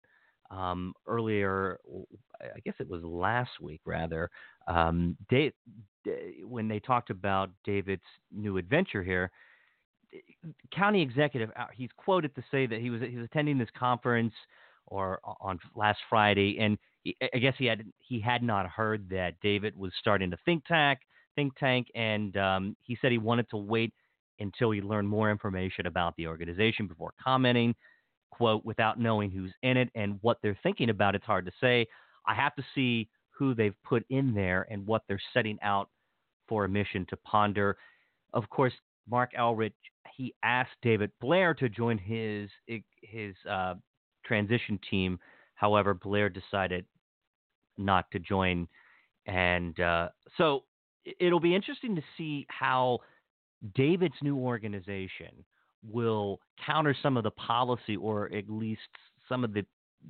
um, 0.49 0.93
earlier, 1.07 1.79
I 2.41 2.59
guess 2.63 2.75
it 2.79 2.87
was 2.87 3.03
last 3.03 3.51
week 3.61 3.81
rather, 3.85 4.29
um, 4.67 5.17
when 6.45 6.67
they 6.69 6.79
talked 6.79 7.09
about 7.09 7.49
David's 7.65 8.01
new 8.31 8.57
adventure 8.57 9.03
here, 9.03 9.31
county 10.73 11.01
executive, 11.01 11.49
uh, 11.57 11.65
he's 11.73 11.89
quoted 11.97 12.33
to 12.35 12.43
say 12.51 12.65
that 12.67 12.79
he 12.79 12.89
was 12.89 13.01
he 13.01 13.15
was 13.15 13.25
attending 13.25 13.57
this 13.57 13.69
conference 13.77 14.33
or 14.87 15.19
on 15.41 15.59
last 15.75 15.99
Friday, 16.09 16.57
and 16.59 16.77
he, 17.03 17.15
I 17.33 17.37
guess 17.39 17.55
he 17.57 17.65
had 17.65 17.83
he 17.99 18.19
had 18.19 18.43
not 18.43 18.67
heard 18.67 19.09
that 19.09 19.35
David 19.41 19.75
was 19.77 19.91
starting 19.99 20.31
a 20.33 20.37
think 20.45 20.65
tank, 20.65 20.99
think 21.35 21.55
tank, 21.57 21.87
and 21.95 22.35
um, 22.37 22.75
he 22.81 22.97
said 23.01 23.11
he 23.11 23.17
wanted 23.17 23.49
to 23.49 23.57
wait 23.57 23.93
until 24.39 24.71
he 24.71 24.81
learned 24.81 25.09
more 25.09 25.31
information 25.31 25.87
about 25.87 26.15
the 26.15 26.27
organization 26.27 26.87
before 26.87 27.13
commenting. 27.21 27.75
"Quote: 28.31 28.63
Without 28.63 28.99
knowing 28.99 29.31
who's 29.31 29.53
in 29.63 29.77
it 29.77 29.89
and 29.95 30.19
what 30.21 30.37
they're 30.41 30.59
thinking 30.63 30.89
about, 30.89 31.15
it's 31.15 31.25
hard 31.25 31.45
to 31.45 31.51
say. 31.59 31.85
I 32.25 32.33
have 32.33 32.55
to 32.55 32.63
see 32.75 33.09
who 33.31 33.53
they've 33.53 33.75
put 33.83 34.05
in 34.09 34.33
there 34.33 34.67
and 34.69 34.85
what 34.85 35.03
they're 35.07 35.21
setting 35.33 35.57
out 35.61 35.89
for 36.47 36.65
a 36.65 36.69
mission 36.69 37.05
to 37.09 37.17
ponder." 37.17 37.77
Of 38.33 38.49
course, 38.49 38.73
Marc 39.09 39.33
Elrich 39.33 39.73
he 40.15 40.33
asked 40.43 40.75
David 40.81 41.11
Blair 41.21 41.53
to 41.53 41.69
join 41.69 41.97
his 41.97 42.49
his 43.01 43.35
uh, 43.49 43.75
transition 44.25 44.79
team. 44.89 45.19
However, 45.55 45.93
Blair 45.93 46.29
decided 46.29 46.85
not 47.77 48.09
to 48.11 48.19
join, 48.19 48.67
and 49.25 49.79
uh, 49.79 50.09
so 50.37 50.63
it'll 51.19 51.39
be 51.39 51.55
interesting 51.55 51.95
to 51.95 52.01
see 52.17 52.45
how 52.49 52.99
David's 53.75 54.15
new 54.21 54.37
organization 54.37 55.45
will 55.83 56.39
counter 56.65 56.95
some 57.01 57.17
of 57.17 57.23
the 57.23 57.31
policy 57.31 57.95
or 57.95 58.31
at 58.33 58.49
least 58.49 58.81
some 59.29 59.43
of 59.43 59.53
the 59.53 59.65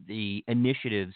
the 0.07 0.43
initiatives 0.47 1.13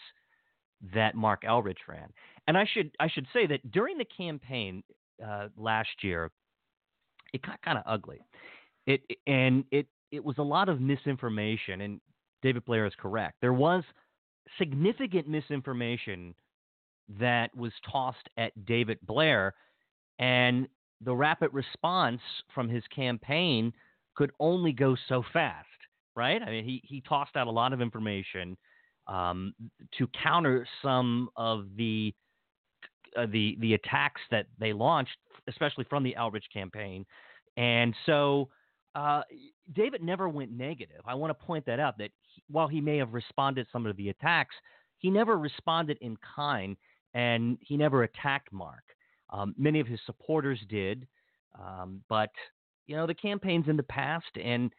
that 0.94 1.14
Marc 1.14 1.42
Elrich 1.44 1.76
ran. 1.88 2.08
And 2.46 2.58
I 2.58 2.66
should 2.72 2.90
I 3.00 3.08
should 3.08 3.26
say 3.32 3.46
that 3.46 3.70
during 3.70 3.98
the 3.98 4.04
campaign 4.04 4.82
uh, 5.24 5.48
last 5.56 5.90
year, 6.02 6.30
it 7.32 7.42
got 7.42 7.60
kind 7.62 7.78
of 7.78 7.84
ugly. 7.86 8.20
It 8.86 9.00
and 9.26 9.64
it 9.70 9.86
it 10.10 10.24
was 10.24 10.38
a 10.38 10.42
lot 10.42 10.68
of 10.68 10.80
misinformation. 10.80 11.82
And 11.82 12.00
David 12.42 12.64
Blair 12.64 12.86
is 12.86 12.92
correct. 12.98 13.36
There 13.40 13.52
was 13.52 13.84
significant 14.58 15.28
misinformation 15.28 16.34
that 17.18 17.54
was 17.56 17.72
tossed 17.90 18.28
at 18.36 18.52
David 18.66 18.98
Blair, 19.02 19.54
and 20.18 20.68
the 21.04 21.14
rapid 21.14 21.52
response 21.52 22.20
from 22.54 22.68
his 22.68 22.84
campaign 22.94 23.72
could 24.14 24.30
only 24.40 24.72
go 24.72 24.96
so 25.08 25.24
fast, 25.32 25.66
right? 26.14 26.42
I 26.42 26.50
mean, 26.50 26.64
he 26.64 26.82
he 26.84 27.00
tossed 27.00 27.36
out 27.36 27.46
a 27.46 27.50
lot 27.50 27.72
of 27.72 27.80
information 27.80 28.56
um, 29.06 29.54
to 29.98 30.06
counter 30.22 30.66
some 30.82 31.28
of 31.36 31.66
the 31.76 32.14
uh, 33.16 33.26
the 33.26 33.56
the 33.60 33.74
attacks 33.74 34.20
that 34.30 34.46
they 34.58 34.72
launched, 34.72 35.16
especially 35.48 35.84
from 35.88 36.02
the 36.02 36.14
Elrich 36.18 36.50
campaign, 36.52 37.04
and 37.56 37.94
so. 38.06 38.48
Uh, 38.94 39.22
David 39.74 40.02
never 40.02 40.28
went 40.28 40.52
negative. 40.52 41.00
I 41.06 41.14
want 41.14 41.30
to 41.30 41.46
point 41.46 41.64
that 41.64 41.80
out. 41.80 41.96
That 41.96 42.10
he, 42.20 42.42
while 42.50 42.68
he 42.68 42.78
may 42.78 42.98
have 42.98 43.14
responded 43.14 43.66
some 43.72 43.86
of 43.86 43.96
the 43.96 44.10
attacks, 44.10 44.54
he 44.98 45.08
never 45.10 45.38
responded 45.38 45.96
in 46.02 46.18
kind, 46.36 46.76
and 47.14 47.56
he 47.62 47.78
never 47.78 48.02
attacked 48.02 48.52
Marc. 48.52 48.82
Um, 49.30 49.54
many 49.56 49.80
of 49.80 49.86
his 49.86 49.98
supporters 50.04 50.60
did, 50.68 51.06
um, 51.58 52.02
but 52.08 52.28
you 52.86 52.94
know 52.94 53.06
the 53.06 53.14
campaigns 53.14 53.66
in 53.68 53.76
the 53.76 53.82
past, 53.82 54.26
and 54.42 54.70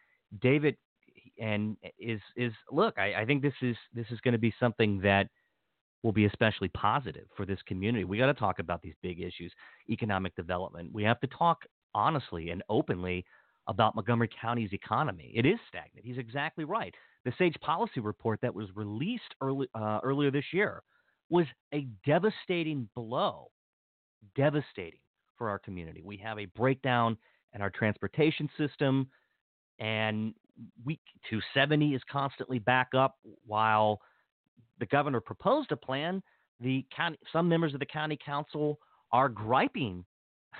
David 0.42 0.78
and 1.40 1.76
is 2.00 2.22
is 2.36 2.54
look. 2.72 2.98
I, 2.98 3.22
I 3.22 3.26
think 3.26 3.42
this 3.42 3.54
is 3.62 3.76
this 3.94 4.06
is 4.12 4.20
going 4.22 4.34
to 4.34 4.40
be 4.40 4.54
something 4.60 5.00
that 5.02 5.28
will 6.04 6.12
be 6.12 6.26
especially 6.26 6.68
positive 6.70 7.26
for 7.36 7.46
this 7.46 7.60
community. 7.66 8.04
We 8.04 8.18
got 8.18 8.28
to 8.28 8.34
talk 8.34 8.60
about 8.60 8.82
these 8.82 8.94
big 9.02 9.22
issues, 9.22 9.52
economic 9.90 10.36
development. 10.36 10.92
We 10.94 11.04
have 11.04 11.20
to 11.22 11.28
talk 11.28 11.64
honestly 11.96 12.50
and 12.50 12.62
openly 12.70 13.26
about 13.68 13.96
Montgomery 13.96 14.30
County's 14.40 14.74
economy. 14.74 15.32
It 15.34 15.46
is 15.46 15.58
stagnant. 15.70 16.06
He's 16.06 16.18
exactly 16.18 16.66
right. 16.66 16.94
The 17.24 17.32
Sage 17.38 17.56
Policy 17.62 18.02
Report 18.02 18.40
that 18.42 18.54
was 18.54 18.68
released 18.76 19.34
early, 19.42 19.68
uh, 19.74 20.00
earlier 20.04 20.30
this 20.30 20.46
year 20.52 20.84
was 21.30 21.46
a 21.74 21.88
devastating 22.06 22.90
blow, 22.96 23.50
devastating 24.36 25.00
for 25.38 25.50
our 25.50 25.60
community. 25.60 26.02
We 26.04 26.18
have 26.18 26.38
a 26.38 26.46
breakdown 26.46 27.18
in 27.54 27.62
our 27.62 27.70
transportation 27.70 28.50
system, 28.58 29.08
and 29.80 30.34
week 30.84 31.00
270 31.30 31.96
is 31.96 32.02
constantly 32.12 32.60
back 32.60 32.90
up 32.94 33.16
while 33.46 34.02
the 34.80 34.86
governor 34.86 35.20
proposed 35.20 35.72
a 35.72 35.78
plan. 35.78 36.22
The 36.60 36.86
county, 36.96 37.18
some 37.32 37.50
members 37.50 37.74
of 37.74 37.80
the 37.80 37.86
county 37.86 38.18
council 38.24 38.80
are 39.12 39.30
griping 39.30 40.06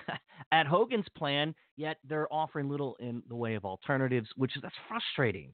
at 0.52 0.68
Hogan's 0.68 1.08
plan, 1.16 1.56
yet 1.78 1.98
they're 2.08 2.32
offering 2.32 2.70
little 2.70 2.96
in 3.00 3.24
the 3.30 3.36
way 3.36 3.56
of 3.56 3.66
alternatives, 3.66 4.28
which 4.36 4.56
is 4.56 4.62
that's 4.62 4.76
frustrating. 4.88 5.54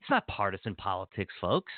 It's 0.00 0.10
not 0.10 0.26
partisan 0.26 0.74
politics, 0.74 1.34
folks. 1.40 1.72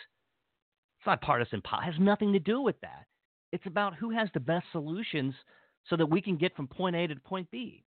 It's 0.98 1.06
not 1.06 1.20
partisan. 1.20 1.62
Po- 1.62 1.78
it 1.78 1.84
has 1.84 1.94
nothing 2.00 2.32
to 2.32 2.40
do 2.40 2.60
with 2.60 2.80
that. 2.80 3.06
It's 3.52 3.66
about 3.66 3.94
who 3.94 4.10
has 4.10 4.28
the 4.34 4.40
best 4.40 4.66
solutions 4.72 5.34
so 5.88 5.96
that 5.96 6.06
we 6.06 6.20
can 6.20 6.36
get 6.36 6.54
from 6.56 6.66
point 6.66 6.96
A 6.96 7.06
to 7.06 7.14
point 7.16 7.48
B. 7.50 7.84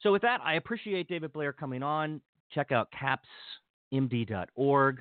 So, 0.00 0.10
with 0.10 0.22
that, 0.22 0.40
I 0.42 0.54
appreciate 0.54 1.08
David 1.08 1.32
Blair 1.32 1.52
coming 1.52 1.82
on. 1.82 2.20
Check 2.52 2.72
out 2.72 2.88
capsmd.org. 3.92 5.00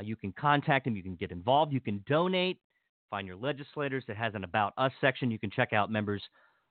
Uh, 0.00 0.02
you 0.02 0.16
can 0.16 0.32
contact 0.32 0.86
him. 0.86 0.96
You 0.96 1.02
can 1.02 1.14
get 1.14 1.30
involved. 1.30 1.72
You 1.72 1.80
can 1.80 2.02
donate. 2.08 2.58
Find 3.10 3.26
your 3.26 3.36
legislators. 3.36 4.04
It 4.08 4.16
has 4.16 4.34
an 4.34 4.44
About 4.44 4.72
Us 4.78 4.92
section. 5.00 5.30
You 5.30 5.38
can 5.38 5.50
check 5.50 5.72
out 5.72 5.90
members 5.90 6.22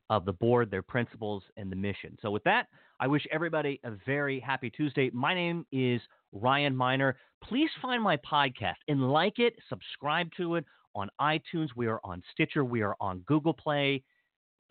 of 0.09 0.25
the 0.25 0.33
board, 0.33 0.71
their 0.71 0.81
principles, 0.81 1.43
and 1.57 1.71
the 1.71 1.75
mission. 1.75 2.17
So, 2.21 2.31
with 2.31 2.43
that, 2.45 2.67
I 2.99 3.07
wish 3.07 3.25
everybody 3.31 3.79
a 3.83 3.91
very 4.05 4.39
happy 4.39 4.69
Tuesday. 4.69 5.11
My 5.13 5.33
name 5.35 5.65
is 5.71 6.01
Ryan 6.31 6.75
Miner. 6.75 7.17
Please 7.43 7.69
find 7.81 8.01
my 8.01 8.17
podcast 8.17 8.75
and 8.87 9.11
like 9.11 9.37
it, 9.37 9.53
subscribe 9.67 10.29
to 10.37 10.55
it 10.55 10.65
on 10.95 11.09
iTunes. 11.21 11.69
We 11.75 11.87
are 11.87 11.99
on 12.03 12.23
Stitcher. 12.33 12.65
We 12.65 12.81
are 12.81 12.95
on 12.99 13.19
Google 13.27 13.53
Play. 13.53 14.03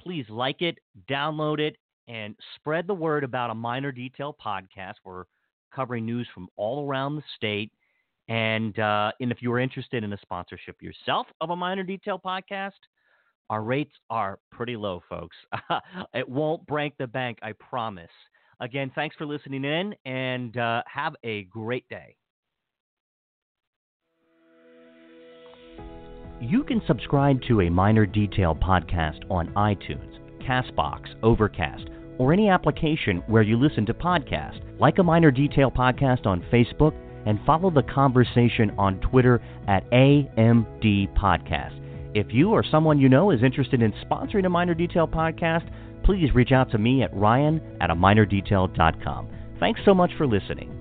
Please 0.01 0.27
like 0.29 0.63
it, 0.63 0.79
download 1.09 1.61
it, 1.61 1.77
and 2.09 2.35
spread 2.57 2.87
the 2.87 2.95
word 2.95 3.25
about 3.25 3.51
a 3.51 3.55
Miner 3.55 3.93
Detail 3.93 4.35
podcast. 4.45 4.95
We're 5.05 5.25
covering 5.75 6.07
news 6.07 6.27
from 6.35 6.49
all 6.57 6.87
around 6.87 7.17
the 7.17 7.23
state. 7.37 7.71
And, 8.29 8.79
uh, 8.79 9.13
and 9.21 9.33
if 9.33 9.39
you're 9.41 9.59
interested 9.59 10.05
in 10.05 10.13
a 10.13 10.19
sponsorship 10.19 10.83
yourself 10.83 11.27
of 11.41 11.51
a 11.51 11.57
Miner 11.57 11.83
Detail 11.83 12.21
podcast, 12.25 12.73
our 13.51 13.63
rates 13.63 13.95
are 14.11 14.39
pretty 14.51 14.77
low, 14.77 15.03
folks. 15.09 15.37
it 16.15 16.29
won't 16.29 16.67
break 16.67 16.97
the 16.99 17.07
bank, 17.07 17.39
I 17.43 17.53
promise. 17.53 18.11
Again, 18.61 18.91
thanks 18.95 19.17
for 19.17 19.25
listening 19.25 19.65
in 19.65 19.95
and 20.05 20.57
uh, 20.57 20.83
have 20.87 21.15
a 21.25 21.45
great 21.45 21.89
day. 21.89 22.17
You 26.41 26.63
can 26.63 26.83
subscribe 26.87 27.41
to 27.49 27.63
a 27.63 27.71
Miner 27.71 28.07
Detail 28.07 28.55
podcast 28.55 29.29
on 29.31 29.49
iTunes, 29.55 30.19
Castbox, 30.41 31.07
Overcast, 31.23 31.89
or 32.19 32.33
any 32.33 32.49
application 32.49 33.23
where 33.27 33.43
you 33.43 33.57
listen 33.57 33.87
to 33.87 33.95
podcasts. 33.95 34.61
Like 34.79 34.99
a 34.99 35.03
Miner 35.03 35.31
Detail 35.31 35.71
podcast 35.71 36.27
on 36.27 36.45
Facebook 36.53 36.95
and 37.27 37.39
follow 37.45 37.71
the 37.71 37.83
conversation 37.83 38.71
on 38.79 39.01
Twitter 39.01 39.41
at 39.67 39.89
AMD 39.91 41.17
Podcast. 41.17 41.79
If 42.15 42.29
you 42.31 42.51
or 42.51 42.65
someone 42.65 42.99
you 42.99 43.09
know 43.09 43.31
is 43.31 43.43
interested 43.43 43.83
in 43.83 43.93
sponsoring 44.05 44.47
a 44.47 44.49
Miner 44.49 44.75
Detail 44.75 45.07
podcast, 45.07 45.69
please 46.05 46.35
reach 46.35 46.53
out 46.53 46.71
to 46.71 46.79
me 46.79 47.03
at 47.03 47.15
ryan 47.15 47.61
at 47.81 47.91
a 47.91 47.95
minerdetail.com. 47.95 49.29
Thanks 49.61 49.81
so 49.85 49.95
much 49.95 50.11
for 50.17 50.27
listening. 50.27 50.78